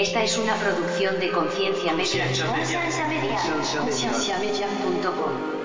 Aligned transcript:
Esta 0.00 0.22
es 0.22 0.38
una 0.38 0.54
producción 0.54 1.18
de 1.18 1.32
Conciencia 1.32 1.92
Media. 1.92 2.24
Conciencia 2.28 3.08
Media. 3.08 3.36
Concienciamedia.com. 3.80 5.58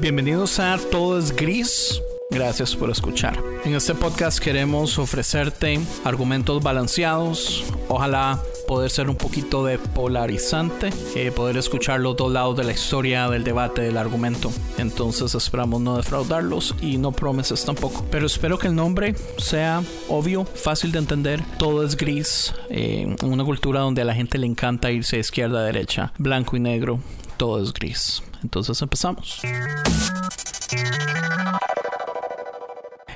Bienvenidos 0.00 0.60
a 0.60 0.76
Todo 0.90 1.18
es 1.18 1.34
Gris. 1.34 2.02
Gracias 2.30 2.76
por 2.76 2.90
escuchar. 2.90 3.42
En 3.64 3.74
este 3.74 3.94
podcast 3.94 4.38
queremos 4.38 4.98
ofrecerte 4.98 5.80
argumentos 6.04 6.62
balanceados, 6.62 7.64
ojalá 7.88 8.42
poder 8.66 8.90
ser 8.90 9.08
un 9.08 9.16
poquito 9.16 9.64
de 9.64 9.78
polarizante, 9.78 10.90
eh, 11.14 11.32
poder 11.32 11.56
escuchar 11.56 12.00
los 12.00 12.18
dos 12.18 12.30
lados 12.30 12.54
de 12.54 12.64
la 12.64 12.72
historia, 12.72 13.30
del 13.30 13.44
debate, 13.44 13.80
del 13.80 13.96
argumento. 13.96 14.52
Entonces 14.76 15.34
esperamos 15.34 15.80
no 15.80 15.96
defraudarlos 15.96 16.74
y 16.82 16.98
no 16.98 17.12
promeses 17.12 17.64
tampoco. 17.64 18.04
Pero 18.10 18.26
espero 18.26 18.58
que 18.58 18.66
el 18.66 18.74
nombre 18.74 19.14
sea 19.38 19.82
obvio, 20.10 20.44
fácil 20.44 20.92
de 20.92 20.98
entender, 20.98 21.42
todo 21.58 21.82
es 21.82 21.96
gris, 21.96 22.54
eh, 22.68 23.16
una 23.22 23.42
cultura 23.42 23.80
donde 23.80 24.02
a 24.02 24.04
la 24.04 24.14
gente 24.14 24.36
le 24.36 24.46
encanta 24.46 24.90
irse 24.90 25.16
de 25.16 25.20
izquierda 25.20 25.60
a 25.60 25.62
derecha, 25.62 26.12
blanco 26.18 26.58
y 26.58 26.60
negro, 26.60 27.00
todo 27.38 27.62
es 27.62 27.72
gris. 27.72 28.22
Entonces 28.42 28.82
empezamos. 28.82 29.40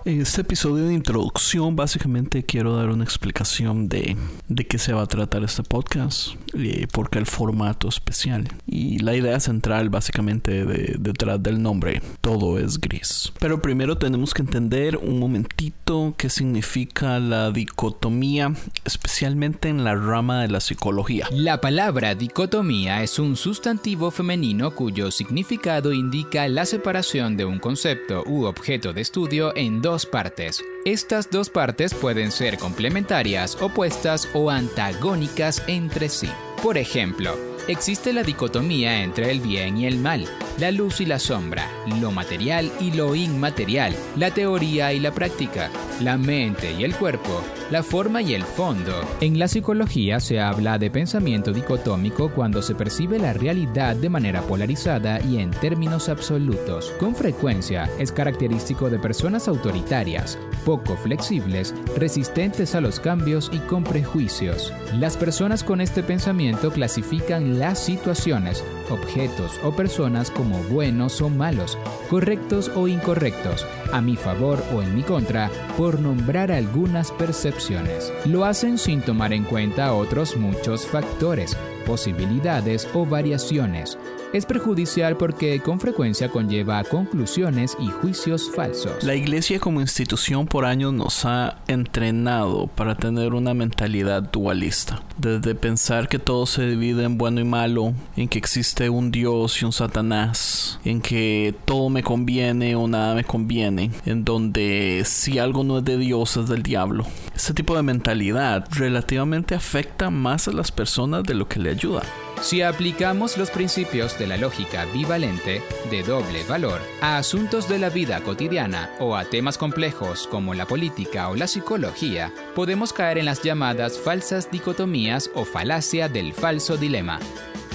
En 0.04 0.20
este 0.20 0.40
episodio 0.40 0.86
de 0.86 0.94
introducción 0.94 1.76
básicamente 1.76 2.42
quiero 2.42 2.74
dar 2.74 2.88
una 2.88 3.04
explicación 3.04 3.88
de, 3.88 4.16
de 4.48 4.66
qué 4.66 4.76
se 4.76 4.92
va 4.92 5.02
a 5.02 5.06
tratar 5.06 5.44
este 5.44 5.62
podcast 5.62 6.30
y 6.54 6.86
por 6.88 7.08
qué 7.08 7.20
el 7.20 7.26
formato 7.26 7.88
especial. 7.88 8.48
Y 8.66 8.98
la 8.98 9.14
idea 9.14 9.38
central 9.38 9.90
básicamente 9.90 10.64
de, 10.64 10.96
detrás 10.98 11.40
del 11.40 11.62
nombre, 11.62 12.02
todo 12.20 12.58
es 12.58 12.80
gris. 12.80 13.32
Pero 13.38 13.62
primero 13.62 13.96
tenemos 13.96 14.34
que 14.34 14.42
entender 14.42 14.96
un 14.96 15.20
momentito 15.20 16.14
qué 16.18 16.28
significa 16.28 17.20
la 17.20 17.52
dicotomía, 17.52 18.52
especialmente 18.84 19.68
en 19.68 19.84
la 19.84 19.94
rama 19.94 20.42
de 20.42 20.48
la 20.48 20.58
psicología. 20.58 21.28
La 21.30 21.60
palabra 21.60 22.16
dicotomía 22.16 23.04
es 23.04 23.20
un 23.20 23.36
sustantivo 23.36 24.10
femenino 24.10 24.72
cuyo 24.72 25.12
significado 25.12 25.92
indica 25.92 26.48
la 26.48 26.66
separación 26.66 27.36
de 27.36 27.44
un 27.44 27.60
concepto 27.60 28.24
u 28.26 28.46
objeto 28.46 28.92
de 28.92 29.00
estudio 29.00 29.56
en 29.56 29.80
dos 29.80 29.91
partes. 30.06 30.64
Estas 30.84 31.30
dos 31.30 31.50
partes 31.50 31.92
pueden 31.94 32.32
ser 32.32 32.58
complementarias, 32.58 33.60
opuestas 33.60 34.28
o 34.34 34.50
antagónicas 34.50 35.62
entre 35.66 36.08
sí. 36.08 36.30
Por 36.62 36.78
ejemplo, 36.78 37.36
existe 37.68 38.12
la 38.12 38.22
dicotomía 38.22 39.02
entre 39.02 39.30
el 39.30 39.40
bien 39.40 39.76
y 39.76 39.86
el 39.86 39.98
mal, 39.98 40.26
la 40.58 40.70
luz 40.70 41.00
y 41.00 41.06
la 41.06 41.18
sombra, 41.18 41.68
lo 42.00 42.10
material 42.10 42.72
y 42.80 42.92
lo 42.92 43.14
inmaterial, 43.14 43.94
la 44.16 44.32
teoría 44.32 44.92
y 44.92 45.00
la 45.00 45.12
práctica, 45.12 45.70
la 46.02 46.18
mente 46.18 46.72
y 46.72 46.84
el 46.84 46.94
cuerpo, 46.96 47.42
la 47.70 47.82
forma 47.82 48.22
y 48.22 48.34
el 48.34 48.42
fondo. 48.42 48.92
En 49.20 49.38
la 49.38 49.48
psicología 49.48 50.20
se 50.20 50.40
habla 50.40 50.78
de 50.78 50.90
pensamiento 50.90 51.52
dicotómico 51.52 52.30
cuando 52.30 52.62
se 52.62 52.74
percibe 52.74 53.18
la 53.18 53.32
realidad 53.32 53.96
de 53.96 54.08
manera 54.08 54.42
polarizada 54.42 55.20
y 55.20 55.38
en 55.38 55.50
términos 55.50 56.08
absolutos. 56.08 56.92
Con 56.98 57.14
frecuencia 57.14 57.88
es 57.98 58.10
característico 58.12 58.90
de 58.90 58.98
personas 58.98 59.48
autoritarias, 59.48 60.38
poco 60.64 60.96
flexibles, 60.96 61.74
resistentes 61.96 62.74
a 62.74 62.80
los 62.80 63.00
cambios 63.00 63.50
y 63.52 63.58
con 63.60 63.84
prejuicios. 63.84 64.72
Las 64.98 65.16
personas 65.16 65.62
con 65.64 65.80
este 65.80 66.02
pensamiento 66.02 66.70
clasifican 66.70 67.58
las 67.58 67.78
situaciones, 67.78 68.64
objetos 68.90 69.58
o 69.62 69.72
personas 69.72 70.30
como 70.30 70.58
buenos 70.64 71.20
o 71.20 71.28
malos, 71.28 71.78
correctos 72.10 72.70
o 72.74 72.88
incorrectos, 72.88 73.66
a 73.92 74.00
mi 74.00 74.16
favor 74.16 74.62
o 74.74 74.82
en 74.82 74.94
mi 74.94 75.02
contra, 75.02 75.50
por 75.76 76.00
nombrar 76.00 76.50
algunas 76.50 77.12
percepciones. 77.12 78.12
Lo 78.24 78.44
hacen 78.44 78.78
sin 78.78 79.00
tomar 79.00 79.32
en 79.32 79.44
cuenta 79.44 79.94
otros 79.94 80.36
muchos 80.36 80.86
factores, 80.86 81.56
posibilidades 81.86 82.88
o 82.94 83.04
variaciones. 83.04 83.98
Es 84.32 84.46
perjudicial 84.46 85.18
porque 85.18 85.60
con 85.60 85.78
frecuencia 85.78 86.30
conlleva 86.30 86.82
conclusiones 86.84 87.76
y 87.78 87.88
juicios 87.88 88.50
falsos. 88.50 89.04
La 89.04 89.14
iglesia 89.14 89.60
como 89.60 89.82
institución 89.82 90.46
por 90.46 90.64
años 90.64 90.94
nos 90.94 91.26
ha 91.26 91.58
entrenado 91.68 92.66
para 92.66 92.94
tener 92.94 93.34
una 93.34 93.52
mentalidad 93.52 94.22
dualista. 94.22 95.02
Desde 95.18 95.54
pensar 95.54 96.08
que 96.08 96.18
todo 96.18 96.46
se 96.46 96.66
divide 96.66 97.04
en 97.04 97.18
bueno 97.18 97.40
y 97.42 97.44
malo, 97.44 97.92
en 98.16 98.28
que 98.30 98.38
existe 98.38 98.88
un 98.88 99.10
Dios 99.10 99.60
y 99.60 99.66
un 99.66 99.72
Satanás, 99.72 100.80
en 100.82 101.02
que 101.02 101.54
todo 101.66 101.90
me 101.90 102.02
conviene 102.02 102.74
o 102.74 102.88
nada 102.88 103.14
me 103.14 103.24
conviene, 103.24 103.90
en 104.06 104.24
donde 104.24 105.02
si 105.04 105.38
algo 105.38 105.62
no 105.62 105.78
es 105.78 105.84
de 105.84 105.98
Dios 105.98 106.38
es 106.38 106.48
del 106.48 106.62
diablo. 106.62 107.04
Este 107.36 107.52
tipo 107.52 107.76
de 107.76 107.82
mentalidad 107.82 108.66
relativamente 108.70 109.54
afecta 109.54 110.08
más 110.08 110.48
a 110.48 110.52
las 110.52 110.72
personas 110.72 111.22
de 111.24 111.34
lo 111.34 111.48
que 111.48 111.60
le 111.60 111.68
ayuda. 111.68 112.02
Si 112.42 112.60
aplicamos 112.60 113.38
los 113.38 113.50
principios 113.50 114.18
de 114.18 114.26
la 114.26 114.36
lógica 114.36 114.84
bivalente, 114.86 115.62
de 115.90 116.02
doble 116.02 116.42
valor, 116.42 116.80
a 117.00 117.16
asuntos 117.16 117.68
de 117.68 117.78
la 117.78 117.88
vida 117.88 118.20
cotidiana 118.20 118.90
o 118.98 119.14
a 119.14 119.24
temas 119.24 119.56
complejos 119.56 120.26
como 120.26 120.52
la 120.52 120.66
política 120.66 121.28
o 121.28 121.36
la 121.36 121.46
psicología, 121.46 122.32
podemos 122.56 122.92
caer 122.92 123.18
en 123.18 123.26
las 123.26 123.42
llamadas 123.42 123.96
falsas 123.96 124.50
dicotomías 124.50 125.30
o 125.34 125.44
falacia 125.44 126.08
del 126.08 126.34
falso 126.34 126.76
dilema. 126.76 127.20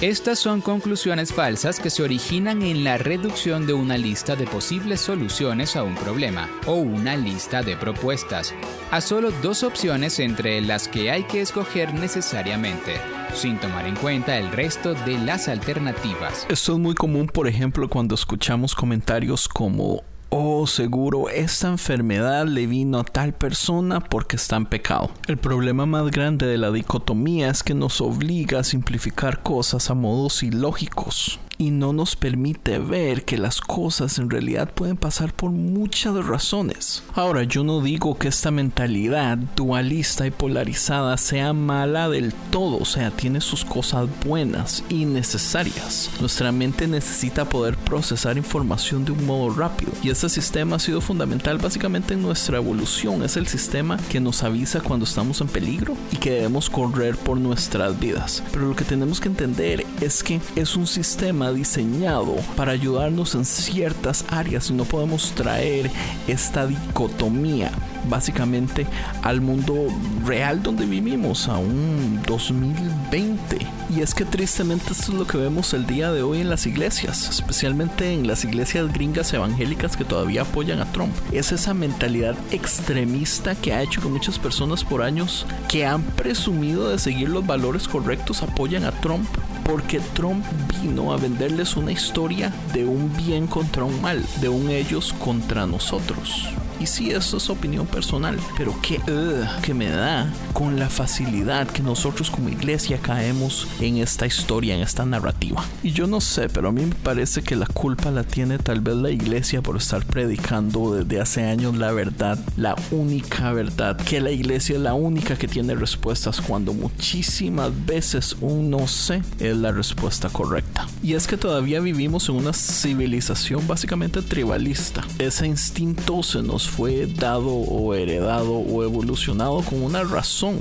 Estas 0.00 0.38
son 0.38 0.60
conclusiones 0.60 1.32
falsas 1.32 1.80
que 1.80 1.90
se 1.90 2.04
originan 2.04 2.62
en 2.62 2.84
la 2.84 2.98
reducción 2.98 3.66
de 3.66 3.72
una 3.72 3.98
lista 3.98 4.36
de 4.36 4.46
posibles 4.46 5.00
soluciones 5.00 5.74
a 5.74 5.82
un 5.82 5.96
problema 5.96 6.48
o 6.66 6.74
una 6.74 7.16
lista 7.16 7.62
de 7.62 7.76
propuestas 7.76 8.54
a 8.92 9.00
solo 9.00 9.32
dos 9.42 9.64
opciones 9.64 10.20
entre 10.20 10.60
las 10.60 10.86
que 10.86 11.10
hay 11.10 11.24
que 11.24 11.40
escoger 11.40 11.94
necesariamente, 11.94 12.92
sin 13.34 13.58
tomar 13.58 13.88
en 13.88 13.96
cuenta 13.96 14.38
el 14.38 14.52
resto 14.52 14.94
de 14.94 15.18
las 15.18 15.48
alternativas. 15.48 16.46
Esto 16.48 16.74
es 16.74 16.78
muy 16.78 16.94
común, 16.94 17.26
por 17.26 17.48
ejemplo, 17.48 17.88
cuando 17.88 18.14
escuchamos 18.14 18.76
comentarios 18.76 19.48
como 19.48 20.04
Oh, 20.30 20.66
seguro 20.66 21.30
esta 21.30 21.68
enfermedad 21.68 22.46
le 22.46 22.66
vino 22.66 22.98
a 22.98 23.04
tal 23.04 23.32
persona 23.32 24.00
porque 24.00 24.36
está 24.36 24.56
en 24.56 24.66
pecado. 24.66 25.10
El 25.26 25.38
problema 25.38 25.86
más 25.86 26.10
grande 26.10 26.46
de 26.46 26.58
la 26.58 26.70
dicotomía 26.70 27.48
es 27.48 27.62
que 27.62 27.72
nos 27.72 28.02
obliga 28.02 28.60
a 28.60 28.64
simplificar 28.64 29.42
cosas 29.42 29.88
a 29.90 29.94
modos 29.94 30.42
ilógicos 30.42 31.40
y 31.58 31.72
no 31.72 31.92
nos 31.92 32.14
permite 32.14 32.78
ver 32.78 33.24
que 33.24 33.36
las 33.36 33.60
cosas 33.60 34.18
en 34.18 34.30
realidad 34.30 34.70
pueden 34.72 34.96
pasar 34.96 35.34
por 35.34 35.50
muchas 35.50 36.14
razones. 36.24 37.02
Ahora, 37.14 37.42
yo 37.42 37.64
no 37.64 37.82
digo 37.82 38.16
que 38.16 38.28
esta 38.28 38.52
mentalidad 38.52 39.36
dualista 39.56 40.26
y 40.26 40.30
polarizada 40.30 41.16
sea 41.16 41.52
mala 41.52 42.08
del 42.08 42.32
todo, 42.50 42.78
o 42.78 42.84
sea, 42.84 43.10
tiene 43.10 43.40
sus 43.40 43.64
cosas 43.64 44.08
buenas 44.24 44.84
y 44.88 45.04
necesarias. 45.04 46.10
Nuestra 46.20 46.52
mente 46.52 46.86
necesita 46.86 47.48
poder 47.48 47.76
procesar 47.76 48.36
información 48.36 49.04
de 49.04 49.12
un 49.12 49.26
modo 49.26 49.50
rápido 49.50 49.90
y 50.02 50.10
este 50.10 50.28
sistema 50.28 50.76
ha 50.76 50.78
sido 50.78 51.00
fundamental 51.00 51.58
básicamente 51.58 52.14
en 52.14 52.22
nuestra 52.22 52.58
evolución. 52.58 53.24
Es 53.24 53.36
el 53.36 53.48
sistema 53.48 53.98
que 54.08 54.20
nos 54.20 54.44
avisa 54.44 54.80
cuando 54.80 55.04
estamos 55.04 55.40
en 55.40 55.48
peligro 55.48 55.96
y 56.12 56.16
que 56.16 56.30
debemos 56.30 56.70
correr 56.70 57.16
por 57.16 57.36
nuestras 57.36 57.98
vidas. 57.98 58.42
Pero 58.52 58.68
lo 58.68 58.76
que 58.76 58.84
tenemos 58.84 59.20
que 59.20 59.28
entender 59.28 59.84
es 60.00 60.22
que 60.22 60.40
es 60.54 60.76
un 60.76 60.86
sistema 60.86 61.47
diseñado 61.52 62.36
para 62.56 62.72
ayudarnos 62.72 63.34
en 63.34 63.44
ciertas 63.44 64.24
áreas 64.28 64.70
y 64.70 64.74
no 64.74 64.84
podemos 64.84 65.32
traer 65.32 65.90
esta 66.26 66.66
dicotomía 66.66 67.70
básicamente 68.08 68.86
al 69.22 69.40
mundo 69.40 69.88
real 70.24 70.62
donde 70.62 70.86
vivimos, 70.86 71.48
a 71.48 71.58
un 71.58 72.22
2020. 72.26 73.58
Y 73.94 74.00
es 74.00 74.14
que 74.14 74.24
tristemente 74.24 74.92
esto 74.92 75.12
es 75.12 75.18
lo 75.18 75.26
que 75.26 75.38
vemos 75.38 75.72
el 75.72 75.86
día 75.86 76.12
de 76.12 76.22
hoy 76.22 76.40
en 76.40 76.50
las 76.50 76.66
iglesias, 76.66 77.28
especialmente 77.30 78.12
en 78.12 78.26
las 78.26 78.44
iglesias 78.44 78.92
gringas 78.92 79.32
evangélicas 79.32 79.96
que 79.96 80.04
todavía 80.04 80.42
apoyan 80.42 80.80
a 80.80 80.92
Trump. 80.92 81.14
Es 81.32 81.52
esa 81.52 81.74
mentalidad 81.74 82.36
extremista 82.50 83.54
que 83.54 83.72
ha 83.72 83.82
hecho 83.82 84.02
que 84.02 84.08
muchas 84.08 84.38
personas 84.38 84.84
por 84.84 85.02
años 85.02 85.46
que 85.68 85.86
han 85.86 86.02
presumido 86.02 86.90
de 86.90 86.98
seguir 86.98 87.28
los 87.30 87.46
valores 87.46 87.88
correctos 87.88 88.42
apoyan 88.42 88.84
a 88.84 88.92
Trump 88.92 89.28
porque 89.68 90.00
Trump 90.14 90.46
vino 90.80 91.12
a 91.12 91.18
venderles 91.18 91.76
una 91.76 91.92
historia 91.92 92.50
de 92.72 92.86
un 92.86 93.14
bien 93.18 93.46
contra 93.46 93.84
un 93.84 94.00
mal, 94.00 94.24
de 94.40 94.48
un 94.48 94.70
ellos 94.70 95.14
contra 95.18 95.66
nosotros. 95.66 96.48
Y 96.80 96.86
sí, 96.86 97.10
eso 97.10 97.36
es 97.38 97.50
opinión 97.50 97.86
personal, 97.86 98.38
pero 98.56 98.74
qué 98.82 98.98
uh, 99.10 99.62
que 99.62 99.74
me 99.74 99.88
da 99.88 100.32
con 100.52 100.78
la 100.78 100.88
facilidad 100.88 101.66
que 101.66 101.82
nosotros 101.82 102.30
como 102.30 102.48
iglesia 102.48 102.98
caemos 102.98 103.66
en 103.80 103.98
esta 103.98 104.26
historia, 104.26 104.74
en 104.74 104.80
esta 104.80 105.04
narrativa. 105.04 105.64
Y 105.82 105.90
yo 105.90 106.06
no 106.06 106.20
sé, 106.20 106.48
pero 106.48 106.68
a 106.68 106.72
mí 106.72 106.84
me 106.84 106.94
parece 106.94 107.42
que 107.42 107.56
la 107.56 107.66
culpa 107.66 108.10
la 108.10 108.24
tiene 108.24 108.58
tal 108.58 108.80
vez 108.80 108.96
la 108.96 109.10
iglesia 109.10 109.62
por 109.62 109.76
estar 109.76 110.04
predicando 110.04 110.94
desde 110.94 111.20
hace 111.20 111.44
años 111.44 111.76
la 111.76 111.92
verdad, 111.92 112.38
la 112.56 112.76
única 112.90 113.52
verdad, 113.52 113.96
que 113.96 114.20
la 114.20 114.30
iglesia 114.30 114.76
es 114.76 114.82
la 114.82 114.94
única 114.94 115.36
que 115.36 115.48
tiene 115.48 115.74
respuestas 115.74 116.40
cuando 116.40 116.72
muchísimas 116.72 117.72
veces 117.86 118.36
un 118.40 118.70
no 118.70 118.86
sé 118.86 119.22
es 119.38 119.56
la 119.56 119.72
respuesta 119.72 120.28
correcta. 120.28 120.86
Y 121.02 121.14
es 121.14 121.26
que 121.26 121.36
todavía 121.36 121.80
vivimos 121.80 122.28
en 122.28 122.36
una 122.36 122.52
civilización 122.52 123.66
básicamente 123.66 124.22
tribalista. 124.22 125.04
Ese 125.18 125.46
instinto 125.46 126.22
se 126.22 126.42
nos 126.42 126.67
fue 126.68 127.06
dado 127.06 127.48
o 127.48 127.94
heredado 127.94 128.52
o 128.52 128.84
evolucionado 128.84 129.62
con 129.62 129.82
una 129.82 130.04
razón 130.04 130.60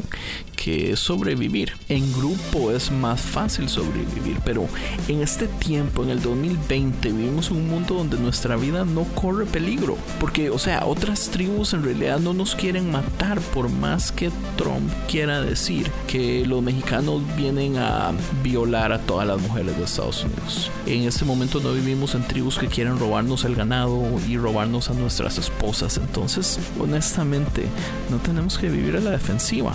que 0.58 0.98
sobrevivir. 0.98 1.72
En 1.88 2.12
grupo 2.12 2.72
es 2.72 2.92
más 2.92 3.22
fácil 3.22 3.70
sobrevivir, 3.70 4.40
pero 4.44 4.68
en 5.08 5.22
este 5.22 5.48
tiempo, 5.48 6.04
en 6.04 6.10
el 6.10 6.22
2020, 6.22 7.14
vivimos 7.14 7.52
un 7.52 7.70
mundo 7.70 7.96
donde 7.96 8.18
nuestra 8.18 8.58
vida 8.58 8.84
no 8.84 9.04
corre 9.16 9.46
peligro. 9.46 9.98
Porque, 10.20 10.50
o 10.50 10.60
sea, 10.60 10.86
otras 10.86 11.30
tribus 11.30 11.74
en 11.74 11.84
realidad 11.84 12.20
no 12.20 12.34
nos 12.34 12.56
quieren 12.56 12.92
matar 12.92 13.40
por 13.40 13.70
más 13.70 14.12
que 14.12 14.30
Trump 14.58 14.92
quiera 15.08 15.42
decir 15.42 15.90
que 16.08 16.46
los 16.46 16.62
mexicanos 16.62 17.22
vienen 17.38 17.78
a 17.78 18.12
violar 18.44 18.92
a 18.92 19.00
todas 19.00 19.28
las 19.28 19.40
mujeres 19.40 19.78
de 19.78 19.84
Estados 19.84 20.24
Unidos. 20.24 20.72
En 20.86 21.04
este 21.04 21.24
momento 21.24 21.60
no 21.60 21.72
vivimos 21.74 22.16
en 22.16 22.28
tribus 22.28 22.58
que 22.58 22.68
quieren 22.68 22.98
robarnos 22.98 23.46
el 23.46 23.56
ganado 23.56 24.04
y 24.28 24.38
robarnos 24.38 24.90
a 24.90 24.94
nuestras 24.94 25.38
esposas. 25.38 25.98
Entonces, 25.98 26.60
honestamente, 26.80 27.68
no 28.10 28.18
tenemos 28.18 28.58
que 28.58 28.70
vivir 28.70 28.98
a 28.98 29.02
la 29.02 29.12
defensiva. 29.12 29.74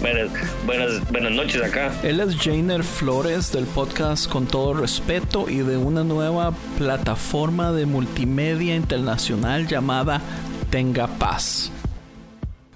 Buenas, 0.00 0.30
buenas, 0.66 1.10
buenas 1.10 1.32
noches 1.32 1.62
acá. 1.62 1.92
Él 2.02 2.20
es 2.20 2.36
Jainer 2.36 2.82
Flores 2.82 3.52
del 3.52 3.66
podcast 3.66 4.30
Con 4.30 4.46
todo 4.46 4.74
respeto 4.74 5.48
y 5.48 5.58
de 5.58 5.76
una 5.76 6.04
nueva 6.04 6.52
plataforma 6.78 7.72
de 7.72 7.86
multimedia 7.86 8.74
internacional 8.74 9.66
llamada 9.66 10.20
Tenga 10.70 11.06
Paz. 11.06 11.70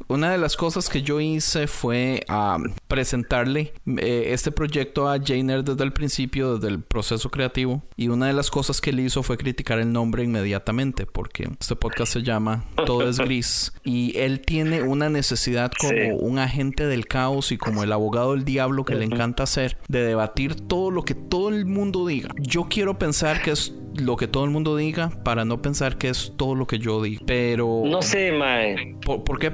Una 0.08 0.30
de 0.30 0.38
las 0.38 0.56
cosas 0.56 0.88
que 0.88 1.02
yo 1.02 1.20
hice 1.20 1.66
fue 1.66 2.20
um, 2.28 2.72
presentarle 2.86 3.72
eh, 3.98 4.28
este 4.28 4.52
proyecto 4.52 5.08
a 5.08 5.18
Jainer 5.18 5.64
desde 5.64 5.82
el 5.82 5.92
principio, 5.92 6.58
desde 6.58 6.68
el 6.68 6.80
proceso 6.80 7.28
creativo. 7.30 7.82
Y 7.96 8.08
una 8.08 8.28
de 8.28 8.32
las 8.32 8.50
cosas 8.50 8.80
que 8.80 8.90
él 8.90 9.00
hizo 9.00 9.24
fue 9.24 9.36
criticar 9.36 9.80
el 9.80 9.92
nombre 9.92 10.22
inmediatamente, 10.22 11.06
porque 11.06 11.48
este 11.58 11.74
podcast 11.74 12.12
se 12.12 12.22
llama 12.22 12.64
Todo 12.86 13.08
es 13.08 13.18
Gris. 13.18 13.72
Y 13.82 14.16
él 14.16 14.40
tiene 14.40 14.82
una 14.82 15.08
necesidad 15.08 15.72
como 15.78 16.16
un 16.18 16.38
agente 16.38 16.86
del 16.86 17.06
caos 17.06 17.50
y 17.50 17.58
como 17.58 17.82
el 17.82 17.92
abogado 17.92 18.32
del 18.32 18.44
diablo 18.44 18.84
que 18.84 18.94
le 18.94 19.04
encanta 19.04 19.42
hacer, 19.42 19.76
de 19.88 20.04
debatir 20.04 20.54
todo 20.54 20.92
lo 20.92 21.02
que 21.02 21.14
todo 21.14 21.48
el 21.48 21.66
mundo 21.66 22.06
diga. 22.06 22.30
Yo 22.38 22.68
quiero 22.68 22.96
pensar 22.96 23.42
que 23.42 23.50
es 23.50 23.74
lo 23.98 24.16
que 24.16 24.28
todo 24.28 24.44
el 24.44 24.50
mundo 24.50 24.76
diga 24.76 25.10
para 25.24 25.44
no 25.44 25.62
pensar 25.62 25.96
que 25.96 26.08
es 26.08 26.32
todo 26.36 26.54
lo 26.54 26.66
que 26.66 26.78
yo 26.78 27.02
digo. 27.02 27.22
Pero. 27.26 27.82
No 27.84 28.02
sé, 28.02 28.32
Mae. 28.32 28.96
¿Por, 29.04 29.38
qué, 29.38 29.50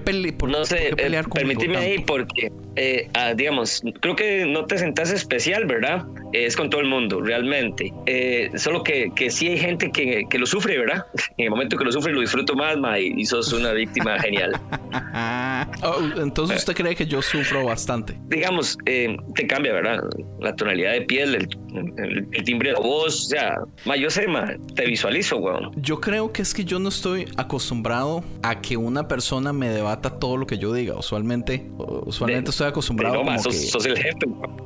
no 0.49 0.65
sé, 0.65 0.89
eh, 0.89 0.97
pelear 0.97 1.25
con 1.25 1.41
Permíteme 1.41 1.77
ahí 1.77 1.99
porque, 2.01 2.51
eh, 2.77 3.09
ah, 3.15 3.35
digamos, 3.35 3.83
creo 4.01 4.17
que 4.17 4.47
no 4.47 4.65
te 4.67 4.79
sentás 4.79 5.11
especial, 5.11 5.67
¿verdad? 5.67 6.05
es 6.33 6.57
con 6.57 6.71
todo 6.71 6.81
el 6.81 6.89
mundo, 6.89 7.21
realmente. 7.21 7.93
Eh, 8.07 8.51
solo 8.57 8.83
que, 8.83 9.13
que 9.15 9.31
sí 9.31 9.49
hay 9.49 9.59
gente 9.59 9.91
que, 9.91 10.25
que, 10.29 10.39
lo 10.39 10.47
sufre, 10.47 10.79
¿verdad? 10.79 11.05
En 11.37 11.45
el 11.45 11.51
momento 11.51 11.77
que 11.77 11.85
lo 11.85 11.93
sufre 11.93 12.13
lo 12.13 12.21
disfruto 12.21 12.55
más, 12.55 12.77
Mae, 12.79 13.03
y 13.03 13.25
sos 13.25 13.53
una 13.53 13.73
víctima 13.73 14.19
genial. 14.19 14.59
Oh, 15.85 15.99
entonces, 16.21 16.59
¿usted 16.59 16.75
cree 16.75 16.95
que 16.95 17.07
yo 17.07 17.21
sufro 17.21 17.65
bastante? 17.65 18.17
Digamos, 18.29 18.79
te 18.85 19.47
cambia, 19.49 19.73
¿verdad? 19.73 20.01
La 20.41 20.55
tonalidad 20.55 20.93
de 20.93 21.03
piel, 21.03 21.35
el, 21.35 21.49
el, 22.33 22.45
timbre 22.45 22.71
de 22.71 22.77
voz, 22.77 23.27
o 23.27 23.29
sea, 23.31 23.59
ma, 23.85 23.97
yo 23.97 24.09
sé, 24.09 24.27
te 24.75 24.87
visualizo, 24.87 25.39
weón. 25.39 25.73
Yo 25.83 26.01
creo 26.01 26.33
que 26.33 26.43
es 26.43 26.55
que 26.55 26.65
yo 26.65 26.79
no 26.79 26.89
estoy 26.89 27.27
acostumbrado 27.37 28.23
a 28.43 28.61
que 28.61 28.77
una 28.77 29.09
persona 29.09 29.53
me 29.53 29.69
debata 29.69 30.11
todo 30.19 30.37
lo 30.37 30.47
que 30.47 30.59
yo 30.59 30.73
diga. 30.73 30.95
Usualmente, 30.95 31.69
usualmente 31.79 32.51
estoy 32.51 32.69
acostumbrado 32.69 33.29
a 33.29 33.37
que, 33.37 33.53
sos 33.53 33.85
el 33.87 33.97
jefe, 33.97 34.19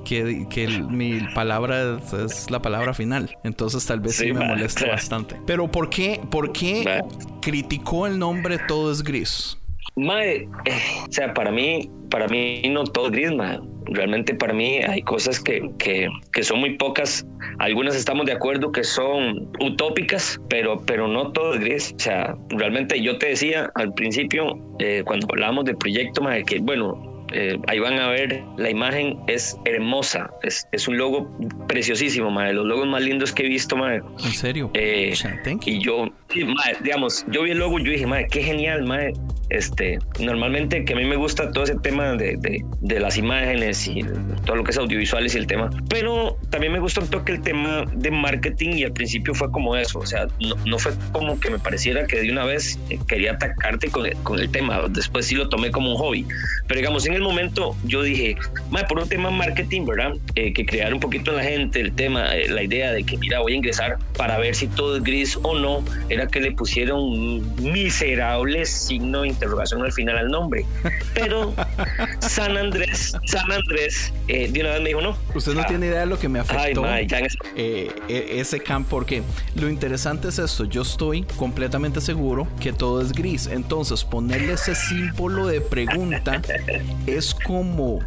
que, 0.04 0.46
que 0.50 0.69
mi 0.69 1.20
palabra 1.34 1.98
es, 2.25 2.50
la 2.50 2.60
palabra 2.60 2.94
final. 2.94 3.37
Entonces 3.44 3.87
tal 3.87 4.00
vez 4.00 4.16
sí, 4.16 4.32
me 4.32 4.44
molesta 4.44 4.87
bastante. 4.87 5.40
Pero 5.46 5.70
¿por 5.70 5.88
qué, 5.88 6.20
por 6.31 6.52
qué 6.52 7.02
criticó 7.40 8.06
el 8.06 8.19
nombre 8.19 8.58
Todo 8.66 8.93
es 8.93 9.02
Gris? 9.02 9.58
Mae, 9.96 10.46
o 11.08 11.10
sea, 11.12 11.32
para 11.32 11.50
mí, 11.50 11.90
para 12.10 12.28
mí 12.28 12.62
no 12.70 12.84
todo 12.84 13.06
es 13.06 13.12
gris, 13.12 13.32
mae. 13.32 13.58
Realmente 13.87 14.34
para 14.34 14.52
mí 14.52 14.78
hay 14.78 15.00
cosas 15.02 15.40
que, 15.40 15.70
que, 15.78 16.08
que, 16.32 16.43
son 16.43 16.60
muy 16.60 16.76
pocas. 16.76 17.25
Algunas 17.60 17.96
estamos 17.96 18.26
de 18.26 18.32
acuerdo 18.32 18.72
que 18.72 18.84
son 18.84 19.50
utópicas, 19.60 20.38
pero, 20.50 20.84
pero 20.84 21.08
no 21.08 21.32
todo 21.32 21.54
es 21.54 21.60
gris. 21.60 21.94
O 21.96 22.00
sea, 22.00 22.37
realmente 22.50 23.00
yo 23.00 23.16
te 23.16 23.28
decía 23.28 23.70
al 23.75 23.94
principio, 23.94 24.58
eh, 24.81 25.02
cuando 25.06 25.26
hablábamos 25.31 25.64
del 25.64 25.76
proyecto, 25.78 26.20
mae, 26.20 26.44
que 26.44 26.58
bueno, 26.58 27.16
eh, 27.32 27.58
ahí 27.66 27.78
van 27.78 27.98
a 27.98 28.08
ver, 28.08 28.44
la 28.56 28.70
imagen 28.70 29.19
es 29.26 29.56
hermosa, 29.64 30.31
es, 30.43 30.66
es 30.72 30.87
un 30.87 30.96
logo 30.96 31.31
preciosísimo, 31.66 32.31
de 32.40 32.52
los 32.52 32.66
logos 32.66 32.87
más 32.87 33.02
lindos 33.02 33.32
que 33.32 33.44
he 33.44 33.48
visto, 33.48 33.76
madre. 33.76 34.02
¿En 34.25 34.32
serio? 34.32 34.70
Eh, 34.75 35.14
y 35.64 35.78
yo, 35.81 36.08
digamos, 36.82 37.25
yo 37.28 37.43
vi 37.43 37.50
el 37.50 37.58
logo 37.58 37.78
y 37.78 37.84
yo 37.84 37.90
dije, 37.93 38.06
madre, 38.06 38.28
qué 38.31 38.43
genial, 38.43 38.84
madre. 38.84 39.14
Este, 39.48 39.98
normalmente 40.19 40.84
que 40.84 40.94
a 40.94 40.96
mí 40.96 41.04
me 41.04 41.14
gusta 41.14 41.52
todo 41.52 41.64
ese 41.64 41.76
tema 41.76 42.12
de, 42.12 42.37
de, 42.37 42.64
de, 42.81 43.00
las 43.00 43.16
imágenes 43.16 43.87
y 43.87 44.02
todo 44.44 44.56
lo 44.56 44.64
que 44.64 44.72
es 44.72 44.78
audiovisuales 44.78 45.37
y 45.37 45.38
el 45.38 45.46
tema, 45.46 45.70
pero 45.88 46.37
también 46.50 46.72
me 46.72 46.81
gusta 46.81 47.00
un 47.00 47.08
toque 47.08 47.32
el 47.32 47.43
tema 47.43 47.84
de 47.94 48.10
marketing 48.10 48.70
y 48.70 48.84
al 48.84 48.93
principio 48.93 49.34
fue 49.34 49.48
como 49.52 49.76
eso, 49.76 50.00
o 50.00 50.06
sea, 50.06 50.26
no, 50.40 50.56
no 50.64 50.78
fue 50.81 50.93
como 51.12 51.38
que 51.38 51.50
me 51.50 51.60
pareciera 51.60 52.06
que 52.08 52.22
de 52.22 52.32
una 52.32 52.44
vez 52.44 52.76
quería 53.06 53.32
atacarte 53.34 53.88
con, 53.88 54.10
con 54.25 54.40
el 54.40 54.50
tema, 54.50 54.82
después 54.88 55.26
sí 55.26 55.37
lo 55.37 55.48
tomé 55.48 55.70
como 55.70 55.93
un 55.93 55.96
hobby, 55.96 56.26
pero 56.66 56.81
digamos, 56.81 57.06
en 57.06 57.14
el 57.14 57.22
momento 57.22 57.76
yo 57.84 58.02
dije, 58.02 58.37
por 58.88 58.98
un 58.98 59.08
tema 59.08 59.31
marketing, 59.31 59.84
¿verdad? 59.84 60.12
Eh, 60.34 60.52
que 60.52 60.64
crear 60.64 60.93
un 60.93 61.00
poquito 61.00 61.31
en 61.31 61.37
la 61.37 61.44
gente 61.44 61.81
el 61.81 61.93
tema, 61.93 62.34
eh, 62.34 62.48
la 62.48 62.62
idea 62.62 62.93
de 62.93 63.04
que, 63.04 63.16
mira, 63.16 63.40
voy 63.40 63.52
a 63.52 63.56
ingresar 63.56 63.98
para 64.16 64.38
ver 64.38 64.54
si 64.54 64.69
todo 64.69 64.96
es 64.96 65.02
gris 65.02 65.38
o 65.43 65.58
no, 65.58 65.84
era 66.08 66.26
que 66.26 66.40
le 66.40 66.52
pusieron 66.52 67.00
un 67.00 67.54
miserable 67.72 68.64
signo 68.64 69.25
interrogación 69.37 69.83
al 69.83 69.93
final 69.93 70.19
al 70.19 70.29
nombre. 70.29 70.65
Pero 71.15 71.55
San 72.21 72.56
Andrés, 72.56 73.17
San 73.25 73.53
Andrés, 73.53 74.12
eh, 74.29 74.50
de 74.50 74.61
una 74.61 74.71
vez 74.71 74.83
me 74.83 74.88
dijo, 74.88 75.00
no. 75.00 75.17
Usted 75.35 75.55
no 75.55 75.65
tiene 75.65 75.87
idea 75.87 76.00
de 76.00 76.06
lo 76.06 76.19
que 76.19 76.29
me 76.29 76.41
afectó 76.41 76.85
e, 76.87 77.91
ese 78.09 78.61
campo, 78.61 78.91
porque 78.91 79.23
lo 79.55 79.69
interesante 79.69 80.29
es 80.29 80.38
esto, 80.38 80.65
yo 80.65 80.83
estoy 80.83 81.23
completamente 81.37 82.00
seguro 82.00 82.49
que 82.61 82.73
todo 82.73 83.00
es 83.00 83.13
gris, 83.13 83.46
entonces 83.46 84.05
ponerle 84.05 84.55
ese 84.55 84.75
símbolo 84.75 85.46
de 85.46 85.60
pregunta 85.60 86.41
es 87.06 87.34
como 87.34 88.01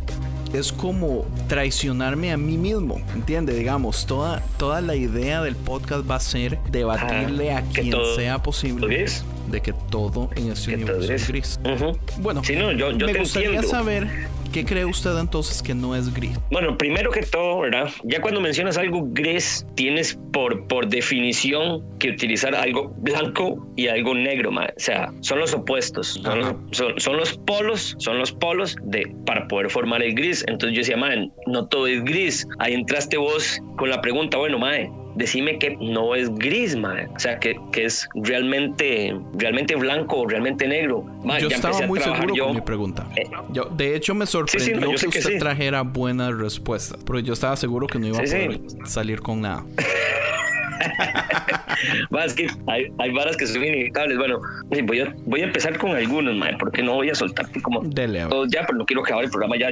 es 0.53 0.71
como 0.71 1.27
traicionarme 1.47 2.31
a 2.31 2.37
mí 2.37 2.57
mismo, 2.57 3.01
¿entiende? 3.13 3.53
Digamos, 3.53 4.07
toda, 4.07 4.41
toda 4.57 4.81
la 4.81 4.95
idea 4.95 5.43
del 5.43 5.55
podcast 5.55 6.09
va 6.09 6.15
a 6.15 6.19
ser 6.19 6.57
debatirle 6.71 7.53
a 7.53 7.61
quien 7.61 7.93
sea 8.15 8.39
posible 8.41 9.05
de 9.49 9.61
que 9.61 9.73
todo 9.89 10.29
en 10.35 10.51
este 10.51 10.75
universo 10.75 11.13
es 11.13 11.27
gris. 11.27 11.59
Bueno, 12.19 12.41
yo, 12.43 12.91
me 12.93 13.13
gustaría 13.13 13.63
saber 13.63 14.07
¿Qué 14.51 14.65
cree 14.65 14.83
usted 14.83 15.15
entonces 15.19 15.61
que 15.61 15.75
no 15.75 15.95
es 15.95 16.11
gris? 16.11 16.39
Bueno, 16.49 16.75
primero 16.75 17.11
que 17.11 17.21
todo, 17.21 17.59
¿verdad? 17.59 17.89
Ya 18.03 18.19
cuando 18.19 18.41
mencionas 18.41 18.77
algo 18.77 19.07
gris, 19.11 19.63
tienes 19.75 20.17
por, 20.33 20.65
por 20.67 20.87
definición 20.87 21.85
que 21.99 22.09
utilizar 22.09 22.55
algo 22.55 22.91
blanco 22.97 23.67
y 23.75 23.87
algo 23.87 24.15
negro, 24.15 24.49
O 24.49 24.53
sea, 24.77 25.13
son 25.19 25.39
los 25.39 25.53
opuestos, 25.53 26.19
son 26.23 26.39
los, 26.39 26.55
son, 26.97 27.17
los, 27.17 27.37
polos, 27.45 27.95
son 27.99 28.17
los 28.17 28.31
polos 28.31 28.75
de, 28.85 29.13
para 29.27 29.47
poder 29.47 29.69
formar 29.69 30.01
el 30.01 30.15
gris. 30.15 30.43
Entonces 30.47 30.75
yo 30.75 30.79
decía, 30.79 30.97
man, 30.97 31.31
no 31.45 31.67
todo 31.67 31.85
es 31.85 32.03
gris. 32.03 32.47
Ahí 32.57 32.73
entraste 32.73 33.17
vos 33.17 33.61
con 33.77 33.91
la 33.91 34.01
pregunta, 34.01 34.37
bueno, 34.37 34.57
mae, 34.57 34.89
decime 35.19 35.59
que 35.59 35.77
no 35.79 36.15
es 36.15 36.33
gris, 36.35 36.75
mae. 36.75 37.07
O 37.15 37.19
sea, 37.19 37.39
que, 37.39 37.55
que 37.71 37.85
es 37.85 38.09
realmente, 38.15 39.15
realmente 39.33 39.75
blanco 39.75 40.25
realmente 40.25 40.67
negro. 40.67 41.05
yo 41.39 41.49
estaba 41.49 41.85
muy 41.85 41.99
seguro 41.99 42.33
con 42.45 42.55
mi 42.55 42.61
pregunta. 42.61 43.05
Eh, 43.15 43.29
yo, 43.51 43.65
de 43.65 43.95
hecho, 43.95 44.15
me 44.15 44.25
sorprendió 44.25 44.95
que 44.95 45.07
usted 45.07 45.37
trajera 45.37 45.83
buenas 45.83 46.35
respuestas, 46.35 46.97
porque 47.03 47.21
yo 47.23 47.33
estaba 47.33 47.55
seguro 47.57 47.85
que 47.85 47.99
no 47.99 48.07
iba 48.07 48.17
a 48.17 48.21
poder 48.21 48.59
salir 48.85 49.21
con 49.21 49.41
nada. 49.41 49.63
Más 52.09 52.33
que 52.33 52.47
hay, 52.67 52.87
hay 52.97 53.11
varas 53.11 53.37
que 53.37 53.45
son 53.45 53.63
inevitables. 53.63 54.17
Bueno, 54.17 54.39
voy 54.83 55.01
a, 55.01 55.13
voy 55.25 55.41
a 55.41 55.45
empezar 55.45 55.77
con 55.77 55.91
algunos, 55.91 56.35
mae, 56.35 56.57
porque 56.57 56.81
no 56.81 56.95
voy 56.95 57.09
a 57.09 57.15
soltarte 57.15 57.61
como 57.61 57.81
Dele, 57.81 58.25
ya, 58.49 58.65
pero 58.65 58.77
no 58.77 58.85
quiero 58.85 59.01
acabar 59.01 59.25
el 59.25 59.29
programa 59.29 59.57
ya 59.57 59.71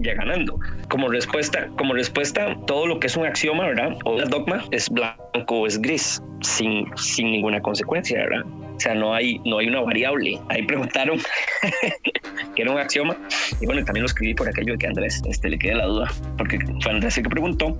ya 0.00 0.14
ganando. 0.14 0.58
Como 0.88 1.08
respuesta, 1.08 1.68
como 1.76 1.94
respuesta, 1.94 2.56
todo 2.66 2.86
lo 2.86 3.00
que 3.00 3.06
es 3.06 3.16
un 3.16 3.26
axioma, 3.26 3.66
¿verdad? 3.66 3.96
O 4.04 4.12
un 4.12 4.30
dogma 4.30 4.64
es 4.70 4.88
blanco 4.88 5.54
o 5.54 5.66
es 5.66 5.80
gris, 5.80 6.22
sin, 6.40 6.86
sin 6.96 7.30
ninguna 7.30 7.60
consecuencia, 7.60 8.18
¿verdad? 8.18 8.44
O 8.78 8.80
sea, 8.80 8.94
no 8.94 9.12
hay, 9.12 9.40
no 9.44 9.58
hay 9.58 9.66
una 9.66 9.80
variable. 9.80 10.40
Ahí 10.48 10.62
preguntaron 10.62 11.18
que 12.54 12.62
era 12.62 12.70
un 12.70 12.78
axioma. 12.78 13.16
Y 13.60 13.66
bueno, 13.66 13.84
también 13.84 14.02
lo 14.02 14.06
escribí 14.06 14.34
por 14.34 14.48
aquello 14.48 14.74
de 14.74 14.78
que 14.78 14.86
Andrés 14.86 15.20
este, 15.28 15.50
le 15.50 15.58
queda 15.58 15.78
la 15.78 15.86
duda, 15.86 16.12
porque 16.36 16.60
fue 16.80 16.92
Andrés 16.92 17.16
el 17.16 17.24
que 17.24 17.30
preguntó. 17.30 17.76